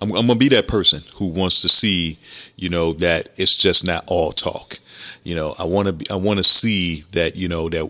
I'm, 0.00 0.08
I'm 0.08 0.26
going 0.26 0.38
to 0.38 0.38
be 0.38 0.48
that 0.48 0.66
person 0.66 1.00
who 1.16 1.38
wants 1.38 1.62
to 1.62 1.68
see, 1.68 2.18
you 2.56 2.70
know, 2.70 2.94
that 2.94 3.28
it's 3.38 3.56
just 3.56 3.86
not 3.86 4.04
all 4.06 4.32
talk. 4.32 4.74
You 5.22 5.36
know, 5.36 5.54
I 5.58 5.64
want 5.64 5.88
to 5.88 6.12
I 6.12 6.16
want 6.16 6.38
to 6.38 6.44
see 6.44 7.02
that, 7.12 7.36
you 7.36 7.48
know, 7.48 7.68
that 7.68 7.84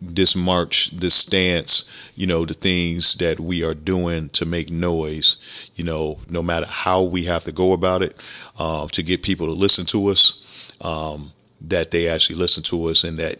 this 0.00 0.36
march, 0.36 0.90
this 0.90 1.14
stance, 1.14 2.12
you 2.16 2.26
know, 2.26 2.44
the 2.44 2.54
things 2.54 3.16
that 3.16 3.40
we 3.40 3.64
are 3.64 3.74
doing 3.74 4.28
to 4.30 4.46
make 4.46 4.70
noise, 4.70 5.70
you 5.74 5.84
know, 5.84 6.18
no 6.30 6.42
matter 6.42 6.66
how 6.68 7.02
we 7.02 7.24
have 7.24 7.44
to 7.44 7.52
go 7.52 7.72
about 7.72 8.02
it, 8.02 8.14
uh, 8.58 8.86
to 8.88 9.02
get 9.02 9.22
people 9.22 9.46
to 9.46 9.52
listen 9.52 9.84
to 9.86 10.08
us, 10.08 10.76
um, 10.84 11.20
that 11.62 11.90
they 11.90 12.08
actually 12.08 12.36
listen 12.36 12.62
to 12.62 12.84
us 12.84 13.04
and 13.04 13.16
that 13.16 13.34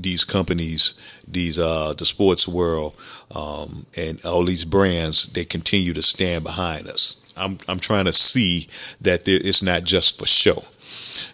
these 0.00 0.24
companies, 0.24 1.22
these, 1.28 1.58
uh, 1.58 1.92
the 1.98 2.04
sports 2.04 2.46
world, 2.46 2.96
um, 3.34 3.68
and 3.96 4.24
all 4.24 4.44
these 4.44 4.64
brands, 4.64 5.32
they 5.32 5.44
continue 5.44 5.92
to 5.92 6.02
stand 6.02 6.44
behind 6.44 6.86
us. 6.86 7.34
I'm, 7.36 7.58
I'm 7.68 7.78
trying 7.78 8.04
to 8.06 8.12
see 8.12 8.66
that 9.02 9.24
there, 9.24 9.36
it's 9.36 9.62
not 9.62 9.84
just 9.84 10.18
for 10.18 10.26
show 10.26 10.62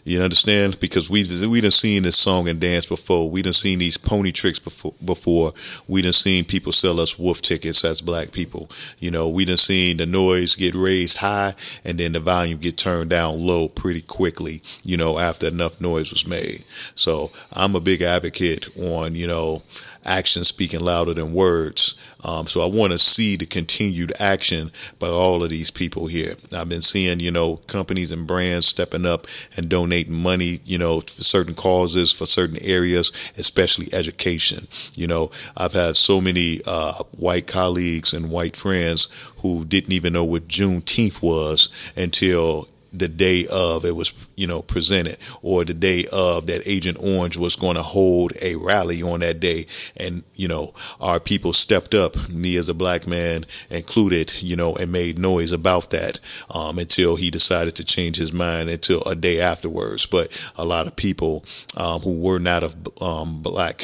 you 0.04 0.20
understand? 0.20 0.78
Because 0.80 1.10
we 1.10 1.24
we 1.48 1.60
done 1.60 1.70
seen 1.70 2.02
this 2.02 2.16
song 2.16 2.48
and 2.48 2.60
dance 2.60 2.86
before. 2.86 3.30
We 3.30 3.42
done 3.42 3.52
seen 3.52 3.78
these 3.78 3.96
pony 3.96 4.32
tricks 4.32 4.58
before. 4.58 4.92
Before 5.04 5.52
we 5.88 6.02
done 6.02 6.12
seen 6.12 6.44
people 6.44 6.72
sell 6.72 7.00
us 7.00 7.18
wolf 7.18 7.40
tickets 7.40 7.84
as 7.84 8.02
black 8.02 8.32
people. 8.32 8.68
You 8.98 9.10
know, 9.10 9.28
we 9.28 9.44
done 9.44 9.56
seen 9.56 9.96
the 9.96 10.06
noise 10.06 10.56
get 10.56 10.74
raised 10.74 11.18
high 11.18 11.54
and 11.84 11.98
then 11.98 12.12
the 12.12 12.20
volume 12.20 12.58
get 12.58 12.76
turned 12.76 13.10
down 13.10 13.46
low 13.46 13.68
pretty 13.68 14.02
quickly. 14.02 14.60
You 14.84 14.96
know, 14.96 15.18
after 15.18 15.48
enough 15.48 15.80
noise 15.80 16.10
was 16.12 16.26
made. 16.26 16.60
So 16.96 17.30
I'm 17.52 17.74
a 17.74 17.80
big 17.80 18.02
advocate 18.02 18.68
on 18.78 19.14
you 19.14 19.26
know 19.26 19.62
action 20.04 20.44
speaking 20.44 20.80
louder 20.80 21.14
than 21.14 21.32
words. 21.32 22.14
Um, 22.24 22.46
so 22.46 22.62
I 22.62 22.66
want 22.66 22.92
to 22.92 22.98
see 22.98 23.36
the 23.36 23.44
continued 23.44 24.12
action 24.18 24.70
by 24.98 25.08
all 25.08 25.44
of 25.44 25.50
these 25.50 25.70
people 25.70 26.06
here. 26.06 26.32
I've 26.56 26.68
been 26.68 26.80
seeing, 26.80 27.20
you 27.20 27.30
know, 27.30 27.56
companies 27.68 28.12
and 28.12 28.26
brands 28.26 28.66
stepping 28.66 29.04
up 29.04 29.26
and 29.57 29.68
donating 29.68 30.22
money, 30.22 30.59
you 30.64 30.78
know, 30.78 31.00
for 31.00 31.22
certain 31.22 31.54
causes, 31.54 32.12
for 32.12 32.26
certain 32.26 32.59
areas, 32.62 33.33
especially 33.38 33.87
education. 33.92 34.59
You 34.94 35.07
know, 35.07 35.30
I've 35.57 35.72
had 35.72 35.96
so 35.96 36.20
many 36.20 36.61
uh, 36.66 37.02
white 37.18 37.46
colleagues 37.46 38.14
and 38.14 38.30
white 38.30 38.57
friends 38.57 39.33
who 39.38 39.64
didn't 39.64 39.92
even 39.92 40.12
know 40.12 40.24
what 40.24 40.48
Juneteenth 40.48 41.22
was 41.22 41.92
until 41.96 42.66
the 42.98 43.09
day 43.09 43.44
of 43.52 43.85
it 43.85 43.94
was, 43.94 44.30
you 44.37 44.46
know, 44.46 44.62
presented, 44.62 45.16
or 45.42 45.64
the 45.64 45.74
day 45.74 46.04
of 46.12 46.46
that 46.46 46.66
Agent 46.66 46.98
Orange 47.04 47.37
was 47.37 47.57
going 47.57 47.76
to 47.76 47.83
hold 47.83 48.33
a 48.42 48.57
rally 48.57 49.02
on 49.02 49.20
that 49.20 49.40
day, 49.40 49.64
and 49.96 50.24
you 50.35 50.48
know, 50.48 50.68
our 51.00 51.20
people 51.20 51.52
stepped 51.52 51.94
up, 51.94 52.14
me 52.30 52.57
as 52.57 52.68
a 52.68 52.74
black 52.74 53.07
man 53.07 53.44
included, 53.70 54.33
you 54.42 54.57
know, 54.57 54.74
and 54.74 54.92
made 54.92 55.18
noise 55.18 55.52
about 55.52 55.90
that 55.90 56.20
um, 56.54 56.78
until 56.78 57.16
he 57.16 57.30
decided 57.30 57.76
to 57.76 57.85
change 57.85 58.16
his 58.16 58.33
mind 58.33 58.68
until 58.68 59.02
a 59.02 59.14
day 59.14 59.40
afterwards. 59.40 60.07
But 60.07 60.52
a 60.57 60.64
lot 60.64 60.87
of 60.87 60.96
people 60.96 61.44
um, 61.76 62.00
who 62.00 62.22
were 62.22 62.38
not 62.38 62.62
of 62.62 62.76
um, 63.02 63.42
black 63.42 63.80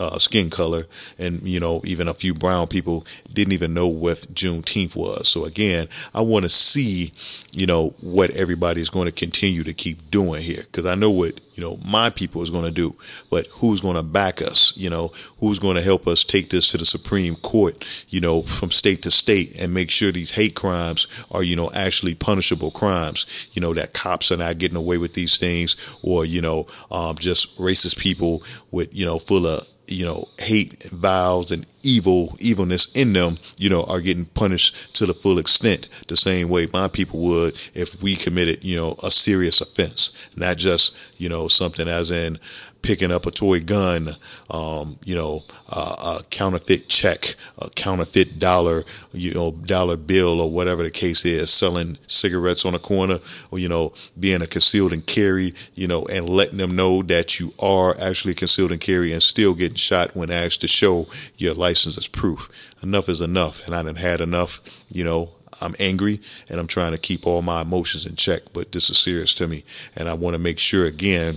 uh, 0.00 0.18
skin 0.18 0.50
color, 0.50 0.82
and 1.18 1.40
you 1.42 1.60
know 1.60 1.80
even 1.84 2.08
a 2.08 2.14
few 2.14 2.34
brown 2.34 2.66
people 2.66 3.06
didn't 3.32 3.52
even 3.52 3.74
know 3.74 3.88
what 3.88 4.16
Juneteenth 4.16 4.96
was. 4.96 5.28
So 5.28 5.44
again, 5.44 5.86
I 6.14 6.22
want 6.22 6.44
to 6.44 6.50
see 6.50 7.12
you 7.58 7.66
know 7.66 7.94
what 8.00 8.30
everybody 8.30 8.80
is 8.80 8.90
going 8.90 9.06
to 9.08 9.14
continue 9.14 9.62
to 9.64 9.72
keep 9.72 10.10
doing 10.10 10.42
here 10.42 10.62
because 10.66 10.86
I 10.86 10.94
know 10.94 11.10
what 11.10 11.40
you 11.54 11.62
know 11.62 11.74
my 11.90 12.10
people 12.10 12.42
is 12.42 12.50
going 12.50 12.66
to 12.66 12.72
do, 12.72 12.94
but 13.30 13.46
who's 13.52 13.80
going 13.80 13.96
to 13.96 14.02
back 14.02 14.42
us? 14.42 14.76
You 14.76 14.90
know 14.90 15.08
who's 15.40 15.58
going 15.58 15.76
to 15.76 15.82
help 15.82 16.06
us 16.06 16.24
take 16.24 16.50
this 16.50 16.70
to 16.72 16.78
the 16.78 16.84
Supreme 16.84 17.34
Court? 17.36 18.04
You 18.08 18.20
know 18.20 18.42
from 18.42 18.70
state 18.70 19.02
to 19.02 19.10
state 19.10 19.60
and 19.60 19.74
make 19.74 19.90
sure 19.90 20.12
these 20.12 20.32
hate 20.32 20.54
crimes 20.54 21.26
are 21.32 21.42
you 21.42 21.56
know 21.56 21.70
actually 21.74 22.14
punishable 22.14 22.70
crimes. 22.70 23.50
You 23.52 23.62
know 23.62 23.74
that 23.74 23.92
cops 23.92 24.32
are 24.32 24.36
not 24.36 24.58
getting 24.58 24.76
away 24.76 24.98
with 24.98 25.14
these 25.14 25.38
things, 25.38 25.98
or 26.02 26.24
you 26.24 26.42
know 26.42 26.66
um, 26.90 27.16
just 27.18 27.58
racist 27.58 27.98
people 28.00 28.42
with 28.72 28.96
you 28.96 29.06
know 29.06 29.18
full 29.18 29.46
of 29.46 29.68
you 29.86 30.04
know, 30.04 30.24
hate 30.38 30.84
and 30.84 31.00
vials 31.00 31.52
and 31.52 31.66
evil, 31.84 32.30
evilness 32.40 32.92
in 32.92 33.12
them, 33.12 33.34
you 33.58 33.70
know, 33.70 33.84
are 33.84 34.00
getting 34.00 34.24
punished 34.24 34.96
to 34.96 35.06
the 35.06 35.14
full 35.14 35.38
extent, 35.38 35.88
the 36.08 36.16
same 36.16 36.48
way 36.48 36.66
my 36.72 36.88
people 36.88 37.20
would 37.20 37.54
if 37.74 38.02
we 38.02 38.14
committed, 38.14 38.64
you 38.64 38.76
know, 38.76 38.94
a 39.02 39.10
serious 39.10 39.60
offense, 39.60 40.30
not 40.36 40.56
just, 40.56 41.20
you 41.20 41.28
know, 41.28 41.48
something 41.48 41.88
as 41.88 42.10
in 42.10 42.38
picking 42.84 43.10
up 43.10 43.24
a 43.24 43.30
toy 43.30 43.60
gun, 43.60 44.08
um, 44.50 44.86
you 45.04 45.14
know, 45.14 45.42
uh, 45.74 46.18
a 46.18 46.24
counterfeit 46.30 46.88
check, 46.88 47.24
a 47.58 47.70
counterfeit 47.70 48.38
dollar, 48.38 48.82
you 49.12 49.32
know, 49.32 49.52
dollar 49.64 49.96
bill 49.96 50.40
or 50.40 50.50
whatever 50.50 50.82
the 50.82 50.90
case 50.90 51.24
is, 51.24 51.50
selling 51.50 51.96
cigarettes 52.06 52.66
on 52.66 52.74
a 52.74 52.78
corner, 52.78 53.16
or 53.50 53.58
you 53.58 53.68
know, 53.68 53.90
being 54.20 54.42
a 54.42 54.46
concealed 54.46 54.92
and 54.92 55.06
carry, 55.06 55.52
you 55.74 55.88
know, 55.88 56.04
and 56.12 56.28
letting 56.28 56.58
them 56.58 56.76
know 56.76 57.02
that 57.02 57.40
you 57.40 57.50
are 57.58 57.94
actually 58.02 58.34
concealed 58.34 58.70
and 58.70 58.80
carry, 58.80 59.12
and 59.12 59.22
still 59.22 59.54
getting 59.54 59.76
shot 59.76 60.14
when 60.14 60.30
asked 60.30 60.60
to 60.60 60.68
show 60.68 61.06
your 61.36 61.54
license 61.54 61.73
as 61.74 62.08
proof. 62.08 62.74
Enough 62.82 63.08
is 63.08 63.20
enough, 63.20 63.66
and 63.66 63.74
I 63.74 63.82
done 63.82 63.96
had 63.96 64.20
enough. 64.20 64.60
You 64.90 65.04
know, 65.04 65.30
I'm 65.60 65.74
angry 65.78 66.18
and 66.48 66.58
I'm 66.58 66.66
trying 66.66 66.92
to 66.92 67.00
keep 67.00 67.26
all 67.26 67.42
my 67.42 67.62
emotions 67.62 68.06
in 68.06 68.16
check, 68.16 68.42
but 68.52 68.72
this 68.72 68.90
is 68.90 68.98
serious 68.98 69.34
to 69.34 69.46
me. 69.46 69.62
And 69.96 70.08
I 70.08 70.14
want 70.14 70.34
to 70.34 70.42
make 70.42 70.58
sure 70.58 70.86
again 70.86 71.34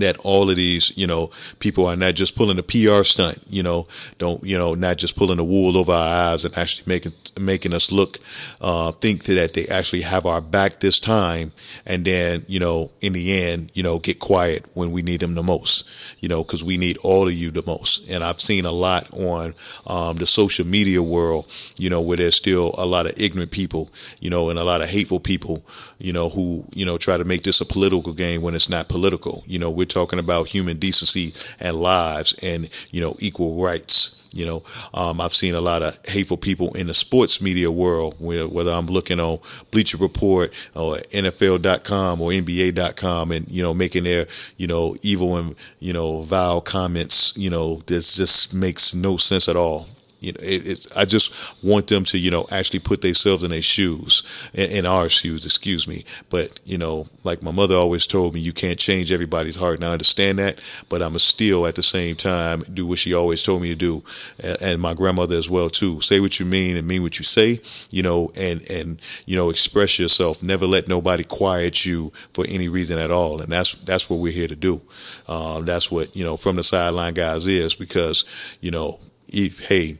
that 0.00 0.18
all 0.24 0.50
of 0.50 0.56
these, 0.56 0.96
you 0.96 1.06
know, 1.06 1.30
people 1.60 1.86
are 1.86 1.96
not 1.96 2.14
just 2.14 2.36
pulling 2.36 2.58
a 2.58 2.62
PR 2.62 3.04
stunt, 3.04 3.38
you 3.48 3.62
know, 3.62 3.86
don't, 4.18 4.42
you 4.42 4.58
know, 4.58 4.74
not 4.74 4.96
just 4.96 5.16
pulling 5.16 5.36
the 5.36 5.44
wool 5.44 5.76
over 5.76 5.92
our 5.92 6.32
eyes 6.32 6.44
and 6.44 6.56
actually 6.56 6.92
making 6.92 7.12
making 7.40 7.72
us 7.74 7.92
look, 7.92 8.16
uh, 8.60 8.92
think 8.92 9.22
that 9.24 9.52
they 9.54 9.66
actually 9.72 10.02
have 10.02 10.26
our 10.26 10.40
back 10.40 10.80
this 10.80 11.00
time, 11.00 11.52
and 11.86 12.04
then, 12.04 12.40
you 12.46 12.60
know, 12.60 12.86
in 13.00 13.12
the 13.12 13.44
end, 13.44 13.70
you 13.74 13.82
know, 13.82 13.98
get 13.98 14.18
quiet 14.18 14.68
when 14.74 14.92
we 14.92 15.02
need 15.02 15.20
them 15.20 15.34
the 15.34 15.42
most, 15.42 16.22
you 16.22 16.28
know, 16.28 16.42
because 16.42 16.64
we 16.64 16.76
need 16.76 16.96
all 17.04 17.26
of 17.26 17.32
you 17.32 17.50
the 17.50 17.62
most. 17.66 18.10
And 18.10 18.24
I've 18.24 18.40
seen 18.40 18.64
a 18.64 18.72
lot 18.72 19.08
on 19.12 19.54
um, 19.86 20.16
the 20.16 20.26
social 20.26 20.66
media 20.66 21.02
world, 21.02 21.46
you 21.78 21.90
know, 21.90 22.02
where 22.02 22.16
there's 22.16 22.36
still 22.36 22.74
a 22.78 22.86
lot 22.86 23.06
of 23.06 23.12
ignorant 23.18 23.50
people, 23.50 23.88
you 24.20 24.30
know, 24.30 24.50
and 24.50 24.58
a 24.58 24.64
lot 24.64 24.82
of 24.82 24.88
hateful 24.88 25.20
people, 25.20 25.62
you 25.98 26.12
know, 26.12 26.28
who, 26.28 26.64
you 26.74 26.86
know, 26.86 26.96
try 26.96 27.16
to 27.16 27.24
make 27.24 27.42
this 27.42 27.60
a 27.60 27.66
political 27.66 28.12
game 28.12 28.42
when 28.42 28.54
it's 28.54 28.70
not 28.70 28.88
political. 28.88 29.42
You 29.46 29.58
know, 29.58 29.70
we're 29.70 29.86
talking 29.88 30.18
about 30.18 30.48
human 30.48 30.76
decency 30.76 31.32
and 31.64 31.76
lives 31.76 32.34
and, 32.42 32.68
you 32.92 33.00
know, 33.00 33.14
equal 33.20 33.62
rights 33.62 34.18
you 34.34 34.46
know, 34.46 34.62
um, 34.94 35.20
I've 35.20 35.32
seen 35.32 35.54
a 35.54 35.60
lot 35.60 35.82
of 35.82 35.98
hateful 36.06 36.36
people 36.36 36.74
in 36.76 36.86
the 36.86 36.94
sports 36.94 37.40
media 37.40 37.70
world, 37.70 38.14
whether 38.20 38.70
I'm 38.70 38.86
looking 38.86 39.20
on 39.20 39.38
Bleacher 39.70 39.98
Report 39.98 40.50
or 40.76 40.96
NFL.com 40.96 42.20
or 42.20 42.30
NBA.com, 42.30 43.32
and 43.32 43.48
you 43.50 43.62
know, 43.62 43.74
making 43.74 44.04
their 44.04 44.26
you 44.56 44.66
know 44.66 44.94
evil 45.02 45.36
and 45.36 45.54
you 45.78 45.92
know 45.92 46.22
vile 46.22 46.60
comments. 46.60 47.36
You 47.36 47.50
know, 47.50 47.76
this 47.86 48.16
just 48.16 48.54
makes 48.54 48.94
no 48.94 49.16
sense 49.16 49.48
at 49.48 49.56
all. 49.56 49.86
You 50.20 50.32
know, 50.32 50.38
it, 50.40 50.62
it's. 50.66 50.96
I 50.96 51.04
just 51.04 51.62
want 51.64 51.86
them 51.86 52.04
to, 52.04 52.18
you 52.18 52.30
know, 52.30 52.46
actually 52.50 52.80
put 52.80 53.02
themselves 53.02 53.44
in 53.44 53.50
their 53.50 53.62
shoes, 53.62 54.50
in, 54.54 54.78
in, 54.78 54.86
our 54.86 55.08
shoes, 55.08 55.44
excuse 55.44 55.86
me. 55.86 56.02
But 56.28 56.58
you 56.64 56.76
know, 56.76 57.06
like 57.22 57.42
my 57.42 57.52
mother 57.52 57.76
always 57.76 58.06
told 58.06 58.34
me, 58.34 58.40
you 58.40 58.52
can't 58.52 58.78
change 58.78 59.12
everybody's 59.12 59.56
heart. 59.56 59.76
And 59.76 59.84
I 59.84 59.92
understand 59.92 60.38
that, 60.38 60.84
but 60.88 61.02
I'm 61.02 61.16
still 61.18 61.66
at 61.66 61.76
the 61.76 61.82
same 61.82 62.16
time 62.16 62.60
do 62.72 62.86
what 62.86 62.98
she 62.98 63.14
always 63.14 63.42
told 63.42 63.62
me 63.62 63.70
to 63.70 63.76
do, 63.76 64.02
and, 64.42 64.62
and 64.62 64.82
my 64.82 64.94
grandmother 64.94 65.36
as 65.36 65.50
well 65.50 65.70
too. 65.70 66.00
Say 66.00 66.20
what 66.20 66.40
you 66.40 66.46
mean 66.46 66.76
and 66.76 66.86
mean 66.86 67.02
what 67.02 67.18
you 67.18 67.24
say. 67.24 67.58
You 67.90 68.02
know, 68.02 68.32
and 68.36 68.60
and 68.70 68.98
you 69.26 69.36
know, 69.36 69.50
express 69.50 70.00
yourself. 70.00 70.42
Never 70.42 70.66
let 70.66 70.88
nobody 70.88 71.22
quiet 71.22 71.86
you 71.86 72.08
for 72.34 72.44
any 72.48 72.68
reason 72.68 72.98
at 72.98 73.12
all. 73.12 73.40
And 73.40 73.52
that's 73.52 73.74
that's 73.84 74.10
what 74.10 74.18
we're 74.18 74.32
here 74.32 74.48
to 74.48 74.56
do. 74.56 74.80
Um, 75.28 75.64
that's 75.64 75.92
what 75.92 76.16
you 76.16 76.24
know 76.24 76.36
from 76.36 76.56
the 76.56 76.62
sideline 76.64 77.14
guys 77.14 77.46
is 77.46 77.76
because 77.76 78.58
you 78.60 78.72
know 78.72 78.98
if, 79.28 79.68
hey, 79.68 79.94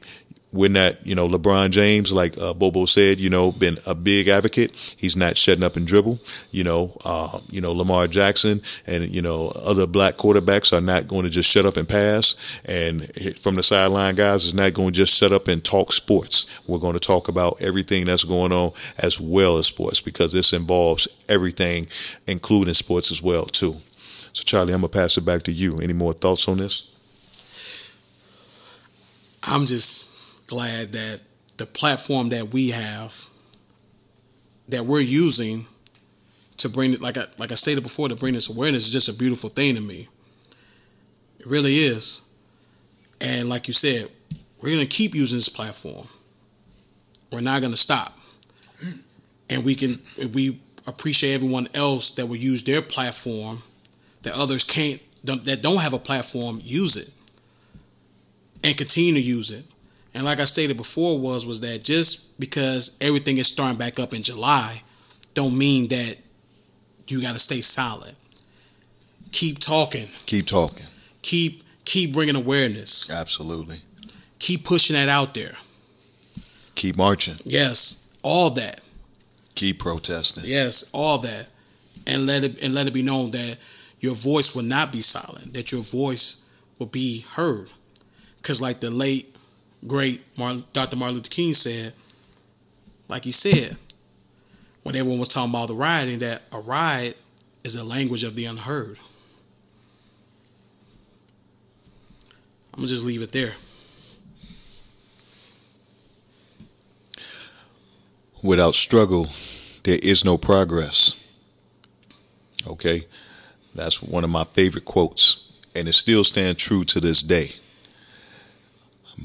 we're 0.53 0.71
not, 0.71 1.07
you 1.07 1.14
know, 1.14 1.29
LeBron 1.29 1.71
James, 1.71 2.12
like 2.12 2.33
uh, 2.41 2.55
Bobo 2.55 2.87
said, 2.87 3.21
you 3.21 3.29
know, 3.29 3.53
been 3.53 3.75
a 3.87 3.95
big 3.95 4.29
advocate. 4.29 4.73
He's 4.99 5.17
not 5.17 5.37
shutting 5.37 5.64
up 5.64 5.77
and 5.77 5.87
dribble. 5.87 6.19
You 6.53 6.64
know, 6.64 6.97
uh, 7.05 7.38
you 7.51 7.61
know, 7.61 7.73
Lamar 7.73 8.07
Jackson 8.07 8.59
and 8.87 9.09
you 9.09 9.21
know 9.21 9.53
other 9.67 9.87
black 9.87 10.14
quarterbacks 10.14 10.77
are 10.77 10.81
not 10.81 11.07
going 11.07 11.25
to 11.25 11.31
just 11.31 11.53
shut 11.53 11.67
up 11.67 11.77
and 11.77 11.88
pass. 11.88 12.62
And 12.64 13.03
from 13.37 13.57
the 13.57 13.62
sideline 13.62 14.14
guys, 14.14 14.45
is 14.45 14.55
not 14.55 14.75
going 14.75 14.88
to 14.88 14.95
just 14.95 15.19
shut 15.19 15.33
up 15.33 15.49
and 15.49 15.62
talk 15.62 15.93
sports. 15.93 16.67
We're 16.67 16.79
going 16.79 16.95
to 16.95 17.01
talk 17.01 17.29
about 17.29 17.61
everything 17.61 18.07
that's 18.07 18.25
going 18.25 18.53
on 18.53 18.71
as 19.03 19.21
well 19.21 19.59
as 19.59 19.67
sports 19.67 20.01
because 20.01 20.33
this 20.33 20.53
involves 20.53 21.09
everything, 21.29 21.85
including 22.27 22.75
sports 22.75 23.11
as 23.11 23.23
well 23.23 23.45
too. 23.45 23.73
So, 23.73 24.45
Charlie, 24.45 24.73
I'm 24.73 24.81
gonna 24.81 24.88
pass 24.88 25.19
it 25.19 25.27
back 25.27 25.43
to 25.43 25.53
you. 25.53 25.79
Any 25.79 25.93
more 25.93 26.12
thoughts 26.12 26.49
on 26.49 26.59
this? 26.59 26.98
I'm 29.44 29.66
just 29.66 30.48
glad 30.48 30.88
that 30.88 31.20
the 31.59 31.66
platform 31.66 32.31
that 32.31 32.53
we 32.53 32.70
have 32.70 33.14
that 34.68 34.85
we're 34.85 35.01
using 35.01 35.64
to 36.59 36.68
bring 36.68 36.92
it 36.92 37.01
like 37.01 37.16
I 37.16 37.24
like 37.38 37.53
I 37.53 37.55
stated 37.55 37.83
before 37.83 38.09
to 38.09 38.16
bring 38.16 38.35
this 38.35 38.55
awareness 38.55 38.87
is 38.87 38.92
just 38.92 39.09
a 39.09 39.18
beautiful 39.18 39.51
thing 39.51 39.74
to 39.77 39.81
me. 39.81 40.07
It 41.40 41.46
really 41.46 41.70
is. 41.70 42.24
And 43.20 43.48
like 43.48 43.66
you 43.66 43.74
said, 43.74 44.09
we're 44.62 44.70
going 44.70 44.83
to 44.83 44.88
keep 44.88 45.14
using 45.14 45.37
this 45.37 45.48
platform. 45.48 46.07
We're 47.33 47.40
not 47.40 47.61
going 47.61 47.72
to 47.72 47.79
stop. 47.79 48.12
And 49.51 49.64
we 49.64 49.74
can 49.74 49.94
we 50.35 50.59
appreciate 50.87 51.35
everyone 51.35 51.68
else 51.74 52.12
that 52.12 52.27
will 52.27 52.37
use 52.37 52.64
their 52.64 52.83
platform 52.83 53.59
that 54.22 54.35
others 54.35 54.64
can't 54.64 55.01
that 55.24 55.61
don't 55.62 55.81
have 55.81 55.94
a 55.94 55.98
platform 55.98 56.59
use 56.62 56.96
it 56.96 57.17
and 58.64 58.77
continue 58.77 59.14
to 59.14 59.21
use 59.21 59.51
it. 59.51 59.64
And 60.14 60.25
like 60.25 60.40
I 60.40 60.44
stated 60.44 60.77
before, 60.77 61.18
was 61.18 61.47
was 61.47 61.61
that 61.61 61.85
just 61.85 62.40
because 62.40 62.99
everything 63.01 63.38
is 63.38 63.49
starting 63.49 63.79
back 63.79 63.99
up 63.99 64.14
in 64.14 64.23
July, 64.23 64.77
don't 65.35 65.57
mean 65.57 65.88
that 65.88 66.16
you 67.07 67.23
got 67.23 67.33
to 67.33 67.38
stay 67.38 67.61
silent. 67.61 68.16
Keep 69.33 69.59
talking. 69.59 70.07
Keep 70.27 70.47
talking. 70.47 70.87
Keep 71.23 71.62
keep 71.85 72.12
bringing 72.12 72.37
awareness. 72.37 73.11
Absolutely. 73.11 73.77
Keep 74.38 74.64
pushing 74.64 74.97
that 74.97 75.09
out 75.09 75.35
there. 75.35 75.55
Keep 76.75 76.97
marching. 76.97 77.35
Yes, 77.44 78.18
all 78.23 78.51
that. 78.51 78.81
Keep 79.55 79.81
protesting. 79.81 80.44
Yes, 80.47 80.90
all 80.94 81.18
that, 81.18 81.49
and 82.07 82.27
let 82.27 82.44
it 82.44 82.62
and 82.62 82.75
let 82.75 82.87
it 82.87 82.94
be 82.94 83.03
known 83.03 83.31
that 83.33 83.59
your 84.01 84.14
voice 84.14 84.55
will 84.55 84.62
not 84.62 84.92
be 84.92 85.01
silent. 85.01 85.55
That 85.55 85.73
your 85.73 85.83
voice 85.83 86.55
will 86.79 86.87
be 86.87 87.25
heard. 87.33 87.71
Because, 88.38 88.62
like 88.62 88.81
the 88.81 88.90
late, 88.90 89.27
great 89.87 90.20
Dr. 90.72 90.96
Martin 90.96 91.16
Luther 91.16 91.31
King 91.31 91.53
said, 91.53 91.92
like 93.09 93.24
he 93.24 93.31
said, 93.31 93.77
when 94.83 94.96
everyone 94.96 95.18
was 95.18 95.29
talking 95.29 95.51
about 95.51 95.68
the 95.68 95.74
rioting, 95.74 96.20
that 96.20 96.42
a 96.53 96.61
riot 96.61 97.16
is 97.64 97.77
a 97.77 97.85
language 97.85 98.24
of 98.24 98.35
the 98.35 98.46
unheard. 98.46 98.98
I'm 102.74 102.83
to 102.83 102.88
just 102.88 103.07
leave 103.07 103.22
it 103.22 103.33
there. 103.33 103.55
Without 108.42 108.74
struggle, 108.74 109.24
there 109.85 109.98
is 110.01 110.24
no 110.24 110.38
progress. 110.38 111.16
Okay? 112.68 113.03
That's 113.74 114.03
one 114.03 114.22
of 114.22 114.31
my 114.31 114.44
favorite 114.44 114.85
quotes, 114.85 115.53
and 115.74 115.88
it 115.88 115.92
still 115.92 116.22
stands 116.22 116.64
true 116.64 116.85
to 116.85 117.01
this 117.01 117.22
day 117.22 117.48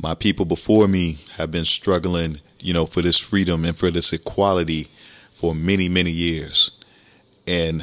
my 0.02 0.16
people 0.16 0.46
before 0.46 0.88
me 0.88 1.18
have 1.38 1.52
been 1.52 1.66
struggling, 1.66 2.38
you 2.60 2.74
know, 2.74 2.86
for 2.86 3.02
this 3.02 3.20
freedom 3.20 3.66
and 3.66 3.76
for 3.76 3.92
this 3.92 4.14
equality 4.14 4.84
for 4.84 5.54
many, 5.54 5.90
many 5.90 6.12
years. 6.12 6.80
And 7.48 7.82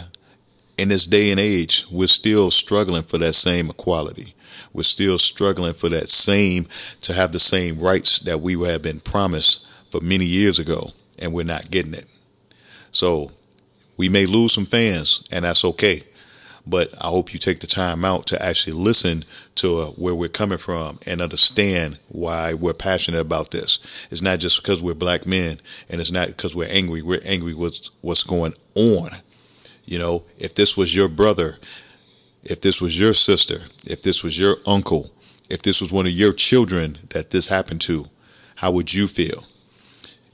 in 0.78 0.88
this 0.88 1.06
day 1.06 1.30
and 1.30 1.38
age, 1.38 1.84
we're 1.92 2.06
still 2.06 2.50
struggling 2.50 3.02
for 3.02 3.18
that 3.18 3.34
same 3.34 3.66
equality. 3.66 4.34
We're 4.72 4.82
still 4.82 5.18
struggling 5.18 5.74
for 5.74 5.88
that 5.90 6.08
same, 6.08 6.64
to 7.02 7.12
have 7.12 7.32
the 7.32 7.38
same 7.38 7.78
rights 7.78 8.20
that 8.20 8.40
we 8.40 8.54
have 8.66 8.82
been 8.82 9.00
promised 9.00 9.68
for 9.90 10.00
many 10.00 10.24
years 10.24 10.58
ago, 10.58 10.86
and 11.20 11.34
we're 11.34 11.44
not 11.44 11.70
getting 11.70 11.94
it. 11.94 12.10
So 12.92 13.28
we 13.98 14.08
may 14.08 14.26
lose 14.26 14.52
some 14.54 14.64
fans, 14.64 15.28
and 15.30 15.44
that's 15.44 15.64
okay. 15.64 16.00
But 16.66 16.88
I 17.02 17.08
hope 17.08 17.32
you 17.32 17.38
take 17.38 17.60
the 17.60 17.66
time 17.66 18.04
out 18.04 18.26
to 18.28 18.44
actually 18.44 18.74
listen 18.74 19.22
to 19.56 19.80
uh, 19.80 19.86
where 19.92 20.14
we're 20.14 20.28
coming 20.28 20.58
from 20.58 20.98
and 21.06 21.20
understand 21.20 21.98
why 22.08 22.54
we're 22.54 22.74
passionate 22.74 23.20
about 23.20 23.50
this. 23.50 24.06
It's 24.10 24.22
not 24.22 24.38
just 24.38 24.62
because 24.62 24.82
we're 24.82 24.94
black 24.94 25.26
men, 25.26 25.56
and 25.90 26.00
it's 26.00 26.12
not 26.12 26.28
because 26.28 26.56
we're 26.56 26.70
angry. 26.70 27.02
We're 27.02 27.22
angry 27.24 27.54
with 27.54 27.88
what's 28.02 28.22
going 28.22 28.52
on. 28.74 29.10
You 29.84 29.98
know, 29.98 30.24
if 30.38 30.54
this 30.54 30.76
was 30.76 30.94
your 30.94 31.08
brother, 31.08 31.56
if 32.44 32.60
this 32.60 32.80
was 32.80 32.98
your 32.98 33.12
sister, 33.14 33.56
if 33.90 34.02
this 34.02 34.22
was 34.22 34.38
your 34.38 34.56
uncle, 34.66 35.06
if 35.50 35.62
this 35.62 35.80
was 35.80 35.92
one 35.92 36.06
of 36.06 36.12
your 36.12 36.32
children 36.32 36.94
that 37.10 37.30
this 37.30 37.48
happened 37.48 37.80
to, 37.82 38.04
how 38.56 38.70
would 38.70 38.94
you 38.94 39.06
feel? 39.06 39.44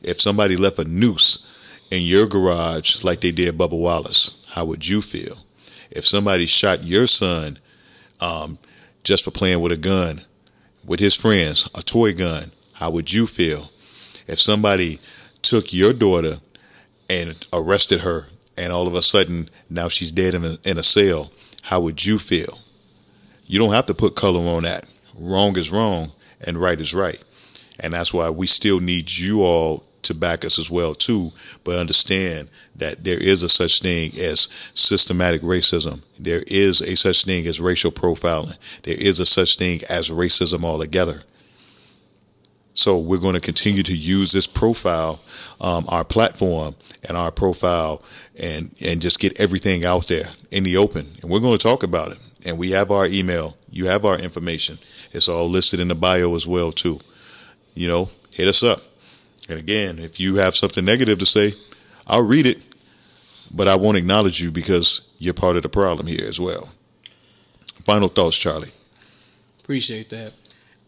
If 0.03 0.21
somebody 0.21 0.57
left 0.57 0.79
a 0.79 0.85
noose 0.85 1.87
in 1.91 2.03
your 2.03 2.27
garage 2.27 3.05
like 3.05 3.21
they 3.21 3.33
did 3.33 3.57
Bubba 3.57 3.79
Wallace, 3.79 4.45
how 4.51 4.67
would 4.67 4.87
you 4.87 5.01
feel? 5.01 5.37
If 5.97 6.05
somebody 6.05 6.47
shot 6.47 6.85
your 6.85 7.07
son 7.07 7.57
um, 8.21 8.59
just 9.03 9.25
for 9.25 9.31
playing 9.31 9.61
with 9.61 9.73
a 9.73 9.77
gun 9.77 10.17
with 10.87 11.01
his 11.01 11.17
friends, 11.21 11.69
a 11.75 11.81
toy 11.81 12.13
gun, 12.13 12.43
how 12.75 12.91
would 12.91 13.13
you 13.13 13.27
feel? 13.27 13.61
If 14.29 14.39
somebody 14.39 14.99
took 15.43 15.73
your 15.73 15.93
daughter 15.93 16.35
and 17.09 17.47
arrested 17.53 18.01
her 18.01 18.27
and 18.57 18.73
all 18.73 18.87
of 18.87 18.95
a 18.95 19.03
sudden 19.03 19.47
now 19.71 19.89
she's 19.89 20.13
dead 20.13 20.35
in 20.35 20.45
a, 20.45 20.53
in 20.65 20.79
a 20.79 20.83
cell, 20.83 21.31
how 21.63 21.81
would 21.81 22.05
you 22.05 22.19
feel? 22.19 22.55
You 23.47 23.59
don't 23.59 23.73
have 23.73 23.87
to 23.87 23.95
put 23.95 24.17
color 24.17 24.41
on 24.41 24.65
that. 24.65 24.91
Wrong 25.19 25.57
is 25.57 25.73
wrong 25.73 26.09
and 26.47 26.59
right 26.59 26.79
is 26.79 26.95
right. 26.95 27.23
And 27.81 27.93
that's 27.93 28.13
why 28.13 28.31
we 28.31 28.47
still 28.47 28.81
need 28.81 29.11
you 29.11 29.43
all 29.43 29.86
to 30.07 30.15
back 30.15 30.45
us 30.45 30.59
as 30.59 30.71
well 30.71 30.95
too, 30.95 31.31
but 31.65 31.79
understand 31.79 32.51
that 32.77 33.05
there 33.05 33.21
is 33.21 33.43
a 33.43 33.49
such 33.49 33.81
thing 33.81 34.11
as 34.21 34.41
systematic 34.75 35.43
racism. 35.43 36.05
There 36.19 36.43
is 36.47 36.81
a 36.81 36.97
such 36.97 37.25
thing 37.25 37.47
as 37.47 37.61
racial 37.61 37.91
profiling. 37.91 38.83
There 38.83 38.97
is 38.99 39.21
a 39.21 39.27
such 39.27 39.57
thing 39.57 39.81
as 39.91 40.11
racism 40.11 40.65
altogether. 40.65 41.21
So 42.77 42.99
we're 42.99 43.21
going 43.21 43.35
to 43.35 43.41
continue 43.41 43.83
to 43.83 43.97
use 43.97 44.33
this 44.33 44.47
profile, 44.47 45.19
um, 45.63 45.87
our 45.89 46.05
platform 46.05 46.75
and 47.09 47.17
our 47.17 47.31
profile 47.31 48.03
and, 48.39 48.67
and 48.87 49.01
just 49.01 49.19
get 49.19 49.41
everything 49.41 49.87
out 49.87 50.09
there 50.09 50.27
in 50.51 50.63
the 50.63 50.77
open. 50.77 51.07
And 51.23 51.31
we're 51.31 51.41
going 51.41 51.57
to 51.57 51.63
talk 51.63 51.83
about 51.85 52.13
it. 52.13 52.19
And 52.47 52.59
we 52.59 52.73
have 52.73 52.91
our 52.91 53.07
email. 53.07 53.57
You 53.71 53.87
have 53.87 54.05
our 54.05 54.19
information. 54.19 54.77
It's 55.13 55.29
all 55.29 55.49
listed 55.49 55.81
in 55.81 55.89
the 55.89 55.95
bio 55.95 56.35
as 56.35 56.47
well 56.47 56.71
too. 56.71 56.99
You 57.75 57.89
know, 57.89 58.09
hit 58.35 58.47
us 58.47 58.63
up. 58.63 58.81
And 59.49 59.59
again, 59.59 59.99
if 59.99 60.19
you 60.19 60.37
have 60.37 60.55
something 60.55 60.85
negative 60.85 61.19
to 61.21 61.27
say, 61.27 61.53
I'll 62.07 62.27
read 62.27 62.47
it, 62.47 62.65
but 63.55 63.69
I 63.69 63.77
won't 63.77 63.97
acknowledge 63.97 64.41
you 64.41 64.51
because 64.51 65.15
you're 65.19 65.35
part 65.35 65.57
of 65.57 65.63
the 65.63 65.69
problem 65.69 66.07
here 66.07 66.27
as 66.27 66.41
well. 66.41 66.69
Final 67.85 68.09
thoughts, 68.09 68.39
Charlie. 68.39 68.69
Appreciate 69.63 70.11
that. 70.11 70.37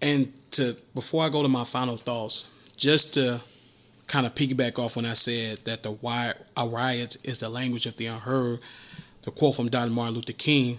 And 0.02 0.28
to 0.52 0.74
before 0.94 1.24
I 1.24 1.28
go 1.28 1.42
to 1.42 1.48
my 1.48 1.64
final 1.64 1.96
thoughts, 1.96 2.72
just 2.76 3.14
to 3.14 3.40
kind 4.06 4.26
of 4.26 4.34
piggyback 4.34 4.78
off 4.78 4.96
when 4.96 5.04
I 5.04 5.12
said 5.12 5.58
that 5.66 5.82
the 5.82 5.90
why 5.90 6.32
a 6.56 6.66
riot 6.66 7.16
is 7.24 7.38
the 7.38 7.48
language 7.48 7.86
of 7.86 7.96
the 7.96 8.06
unheard, 8.06 8.60
the 9.24 9.30
quote 9.30 9.54
from 9.54 9.68
Dr. 9.68 9.90
Martin 9.90 10.14
Luther 10.14 10.32
King, 10.32 10.78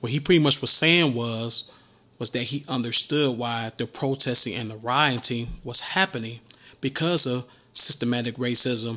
what 0.00 0.12
he 0.12 0.20
pretty 0.20 0.42
much 0.42 0.60
was 0.60 0.70
saying 0.70 1.14
was 1.14 1.72
was 2.18 2.30
that 2.30 2.42
he 2.42 2.64
understood 2.70 3.36
why 3.36 3.70
the 3.76 3.86
protesting 3.86 4.54
and 4.54 4.70
the 4.70 4.76
rioting 4.76 5.46
was 5.64 5.94
happening 5.94 6.38
because 6.86 7.26
of 7.26 7.42
systematic 7.72 8.36
racism 8.36 8.96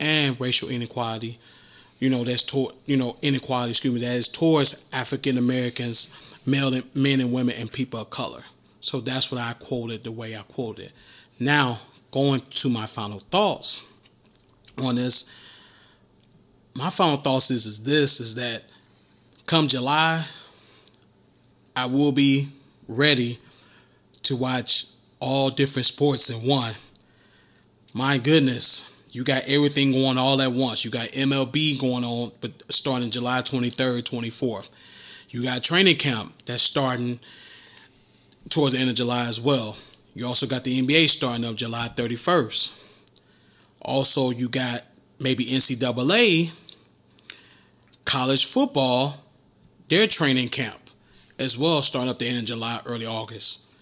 and 0.00 0.40
racial 0.40 0.70
inequality. 0.70 1.36
You 2.00 2.10
know, 2.10 2.24
that's 2.24 2.42
toward 2.42 2.74
you 2.84 2.96
know 2.96 3.16
inequality. 3.22 3.70
Excuse 3.70 3.94
me, 3.94 4.00
that 4.00 4.16
is 4.16 4.28
towards 4.28 4.90
African 4.92 5.38
Americans, 5.38 6.42
male 6.48 6.74
and, 6.74 6.82
men 6.96 7.20
and 7.20 7.32
women, 7.32 7.54
and 7.56 7.72
people 7.72 8.00
of 8.00 8.10
color. 8.10 8.42
So 8.80 8.98
that's 8.98 9.30
what 9.30 9.40
I 9.40 9.52
quoted 9.60 10.02
the 10.02 10.10
way 10.10 10.34
I 10.34 10.42
quoted. 10.48 10.90
Now, 11.38 11.78
going 12.10 12.40
to 12.40 12.68
my 12.70 12.86
final 12.86 13.20
thoughts 13.20 14.10
on 14.82 14.96
this, 14.96 15.32
my 16.76 16.90
final 16.90 17.18
thoughts 17.18 17.52
is, 17.52 17.66
is 17.66 17.84
this 17.84 18.18
is 18.18 18.34
that 18.34 18.64
come 19.46 19.68
July, 19.68 20.24
I 21.76 21.86
will 21.86 22.10
be 22.10 22.48
ready 22.88 23.36
to 24.24 24.36
watch 24.36 24.86
all 25.20 25.50
different 25.50 25.86
sports 25.86 26.30
in 26.30 26.48
one. 26.48 26.72
My 27.98 28.16
goodness, 28.18 29.08
you 29.10 29.24
got 29.24 29.42
everything 29.48 29.90
going 29.90 30.18
all 30.18 30.40
at 30.40 30.52
once. 30.52 30.84
You 30.84 30.90
got 30.92 31.08
MLB 31.08 31.80
going 31.80 32.04
on, 32.04 32.30
but 32.40 32.52
starting 32.72 33.10
July 33.10 33.40
23rd, 33.40 34.08
24th. 34.08 35.34
You 35.34 35.42
got 35.42 35.64
training 35.64 35.96
camp 35.96 36.32
that's 36.46 36.62
starting 36.62 37.18
towards 38.50 38.74
the 38.74 38.78
end 38.78 38.88
of 38.88 38.94
July 38.94 39.22
as 39.22 39.44
well. 39.44 39.76
You 40.14 40.28
also 40.28 40.46
got 40.46 40.62
the 40.62 40.78
NBA 40.78 41.08
starting 41.08 41.44
up 41.44 41.56
July 41.56 41.88
31st. 41.96 43.10
Also, 43.82 44.30
you 44.30 44.48
got 44.48 44.80
maybe 45.18 45.42
NCAA, 45.42 46.54
college 48.04 48.46
football, 48.46 49.16
their 49.88 50.06
training 50.06 50.50
camp 50.50 50.78
as 51.40 51.58
well, 51.58 51.82
starting 51.82 52.10
up 52.10 52.20
the 52.20 52.28
end 52.28 52.38
of 52.38 52.44
July, 52.44 52.78
early 52.86 53.06
August. 53.06 53.74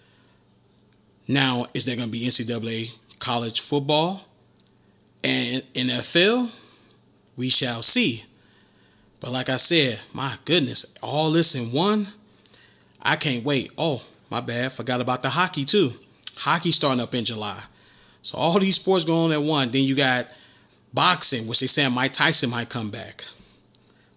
Now, 1.27 1.67
is 1.75 1.85
there 1.85 1.95
going 1.95 2.09
to 2.09 2.11
be 2.11 2.25
NCAA 2.25 2.97
college 3.19 3.61
football 3.61 4.19
and 5.23 5.63
NFL? 5.73 6.63
We 7.37 7.49
shall 7.49 7.81
see. 7.81 8.23
But 9.19 9.31
like 9.31 9.49
I 9.49 9.57
said, 9.57 9.99
my 10.13 10.33
goodness, 10.45 10.97
all 11.01 11.31
this 11.31 11.55
in 11.55 11.77
one, 11.77 12.05
I 13.01 13.15
can't 13.15 13.45
wait. 13.45 13.71
Oh, 13.77 14.01
my 14.29 14.41
bad. 14.41 14.71
Forgot 14.71 15.01
about 15.01 15.23
the 15.23 15.29
hockey 15.29 15.65
too. 15.65 15.89
Hockey 16.37 16.71
starting 16.71 17.01
up 17.01 17.13
in 17.15 17.25
July. 17.25 17.59
So 18.21 18.37
all 18.37 18.59
these 18.59 18.75
sports 18.75 19.05
going 19.05 19.31
on 19.31 19.41
at 19.41 19.41
one. 19.41 19.69
Then 19.69 19.83
you 19.83 19.95
got 19.95 20.25
boxing, 20.93 21.47
which 21.47 21.61
they 21.61 21.67
say 21.67 21.87
Mike 21.89 22.13
Tyson 22.13 22.49
might 22.49 22.69
come 22.69 22.89
back. 22.89 23.23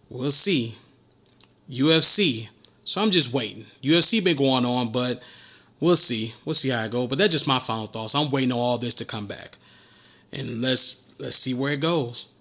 We'll 0.09 0.31
see. 0.31 0.75
UFC. 1.71 2.51
So 2.85 3.01
I'm 3.01 3.11
just 3.11 3.33
waiting. 3.33 3.63
UFC 3.83 4.25
been 4.25 4.37
going 4.37 4.65
on, 4.65 4.91
but 4.91 5.23
we'll 5.81 5.97
see. 5.97 6.33
We'll 6.45 6.55
see 6.55 6.71
how 6.71 6.85
it 6.85 6.93
go. 6.93 7.07
But 7.07 7.19
that's 7.19 7.33
just 7.33 7.49
my 7.49 7.59
final 7.59 7.87
thoughts. 7.87 8.15
I'm 8.15 8.31
waiting 8.31 8.53
on 8.53 8.59
all 8.59 8.79
this 8.79 8.95
to 8.97 9.05
come 9.05 9.27
back. 9.27 9.57
And 10.33 10.63
let's 10.63 11.19
let's 11.21 11.37
see 11.37 11.55
where 11.55 11.73
it 11.73 11.81
goes. 11.81 12.35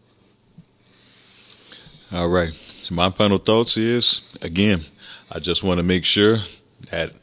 All 2.13 2.29
right. 2.29 2.51
My 2.91 3.09
final 3.09 3.37
thoughts 3.37 3.77
is 3.77 4.37
again, 4.41 4.79
I 5.33 5.39
just 5.39 5.63
want 5.63 5.79
to 5.79 5.85
make 5.85 6.05
sure 6.05 6.35
that 6.91 7.13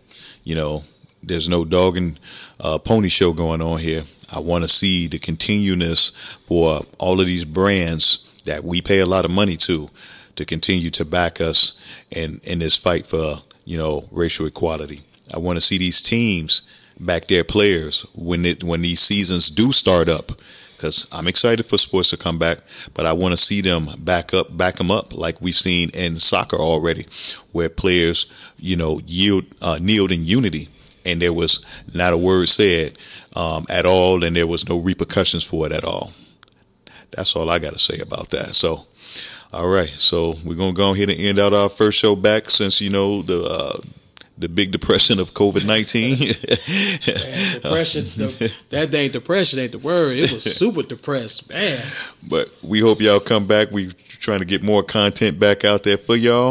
you 0.46 0.54
know, 0.54 0.78
there's 1.24 1.48
no 1.48 1.64
dog 1.64 1.96
and 1.96 2.18
uh, 2.60 2.78
pony 2.78 3.08
show 3.08 3.32
going 3.32 3.60
on 3.60 3.78
here. 3.80 4.02
I 4.34 4.38
want 4.38 4.62
to 4.62 4.68
see 4.68 5.08
the 5.08 5.18
continuousness 5.18 6.38
for 6.46 6.80
all 6.98 7.20
of 7.20 7.26
these 7.26 7.44
brands 7.44 8.40
that 8.44 8.62
we 8.62 8.80
pay 8.80 9.00
a 9.00 9.06
lot 9.06 9.24
of 9.24 9.34
money 9.34 9.56
to 9.56 9.88
to 10.36 10.44
continue 10.44 10.90
to 10.90 11.04
back 11.04 11.40
us 11.40 12.04
in 12.10 12.30
in 12.50 12.58
this 12.60 12.80
fight 12.80 13.06
for 13.06 13.34
you 13.64 13.76
know 13.76 14.02
racial 14.12 14.46
equality. 14.46 15.00
I 15.34 15.38
want 15.38 15.56
to 15.56 15.60
see 15.60 15.78
these 15.78 16.02
teams 16.02 16.62
back 17.00 17.26
their 17.26 17.44
players 17.44 18.06
when 18.16 18.44
it 18.44 18.64
when 18.64 18.80
these 18.80 19.00
seasons 19.00 19.50
do 19.50 19.72
start 19.72 20.08
up 20.08 20.30
because 20.76 21.08
I'm 21.12 21.26
excited 21.26 21.64
for 21.64 21.78
sports 21.78 22.10
to 22.10 22.16
come 22.16 22.38
back, 22.38 22.58
but 22.94 23.06
I 23.06 23.12
want 23.14 23.32
to 23.32 23.36
see 23.36 23.60
them 23.60 23.82
back 24.04 24.34
up, 24.34 24.54
back 24.56 24.74
them 24.74 24.90
up 24.90 25.14
like 25.14 25.40
we've 25.40 25.54
seen 25.54 25.88
in 25.94 26.16
soccer 26.16 26.56
already, 26.56 27.02
where 27.52 27.68
players, 27.68 28.54
you 28.58 28.76
know, 28.76 29.00
yield, 29.06 29.44
uh, 29.62 29.78
kneeled 29.80 30.12
in 30.12 30.20
unity, 30.22 30.68
and 31.04 31.20
there 31.20 31.32
was 31.32 31.84
not 31.94 32.12
a 32.12 32.18
word 32.18 32.48
said 32.48 32.92
um, 33.34 33.64
at 33.70 33.86
all, 33.86 34.22
and 34.22 34.36
there 34.36 34.46
was 34.46 34.68
no 34.68 34.78
repercussions 34.78 35.48
for 35.48 35.66
it 35.66 35.72
at 35.72 35.84
all. 35.84 36.10
That's 37.10 37.34
all 37.34 37.48
I 37.48 37.58
got 37.58 37.72
to 37.72 37.78
say 37.78 38.00
about 38.00 38.30
that. 38.30 38.52
So, 38.52 38.76
all 39.52 39.68
right, 39.68 39.88
so 39.88 40.32
we're 40.44 40.56
gonna 40.56 40.74
go 40.74 40.92
ahead 40.92 41.08
and 41.08 41.18
end 41.18 41.38
out 41.38 41.54
our 41.54 41.70
first 41.70 41.98
show 41.98 42.14
back 42.14 42.50
since 42.50 42.80
you 42.80 42.90
know 42.90 43.22
the. 43.22 43.42
Uh, 43.44 44.02
the 44.38 44.48
big 44.48 44.72
depression 44.72 45.18
of 45.18 45.32
COVID 45.32 45.66
nineteen. 45.66 46.10
depression, 47.62 48.02
that 48.70 48.94
ain't 48.94 49.12
depression 49.12 49.60
ain't 49.60 49.72
the 49.72 49.78
word. 49.78 50.16
It 50.16 50.32
was 50.32 50.42
super 50.58 50.82
depressed, 50.82 51.50
man. 51.50 51.78
But 52.30 52.46
we 52.68 52.80
hope 52.80 53.00
y'all 53.00 53.20
come 53.20 53.46
back. 53.46 53.70
We 53.70 53.88
trying 53.88 54.40
to 54.40 54.46
get 54.46 54.64
more 54.64 54.82
content 54.82 55.38
back 55.38 55.64
out 55.64 55.82
there 55.82 55.96
for 55.96 56.16
y'all. 56.16 56.50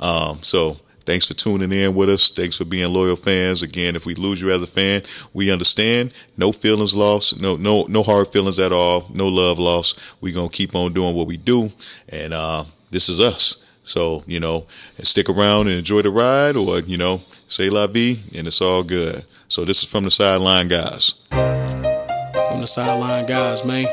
Um, 0.00 0.36
so 0.42 0.70
thanks 1.04 1.28
for 1.28 1.34
tuning 1.34 1.72
in 1.72 1.94
with 1.94 2.08
us. 2.08 2.30
Thanks 2.32 2.56
for 2.58 2.64
being 2.64 2.92
loyal 2.92 3.16
fans. 3.16 3.62
Again, 3.62 3.96
if 3.96 4.06
we 4.06 4.14
lose 4.14 4.42
you 4.42 4.50
as 4.50 4.62
a 4.62 4.66
fan, 4.66 5.02
we 5.32 5.52
understand. 5.52 6.12
No 6.36 6.52
feelings 6.52 6.94
lost. 6.96 7.40
No, 7.40 7.56
no, 7.56 7.84
no 7.88 8.02
hard 8.02 8.26
feelings 8.26 8.58
at 8.58 8.72
all. 8.72 9.04
No 9.14 9.28
love 9.28 9.58
lost. 9.58 10.20
We 10.22 10.32
gonna 10.32 10.48
keep 10.48 10.74
on 10.74 10.92
doing 10.92 11.16
what 11.16 11.26
we 11.26 11.36
do 11.36 11.68
and. 12.10 12.32
uh 12.32 12.64
this 12.92 13.08
is 13.08 13.20
us. 13.20 13.61
So, 13.82 14.22
you 14.26 14.40
know, 14.40 14.64
stick 14.68 15.28
around 15.28 15.66
and 15.66 15.76
enjoy 15.76 16.02
the 16.02 16.10
ride 16.10 16.56
or, 16.56 16.80
you 16.80 16.96
know, 16.96 17.20
say 17.46 17.68
la 17.68 17.86
vie 17.86 18.14
and 18.36 18.46
it's 18.46 18.62
all 18.62 18.82
good. 18.82 19.22
So 19.48 19.64
this 19.64 19.82
is 19.82 19.90
from 19.90 20.04
the 20.04 20.10
sideline 20.10 20.68
guys. 20.68 21.26
From 21.30 22.60
the 22.60 22.66
sideline 22.66 23.26
guys, 23.26 23.66
man. 23.66 23.86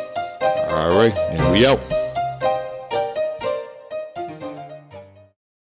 All 0.70 0.96
right, 0.96 1.14
and 1.32 1.52
we 1.52 1.66
out. 1.66 2.09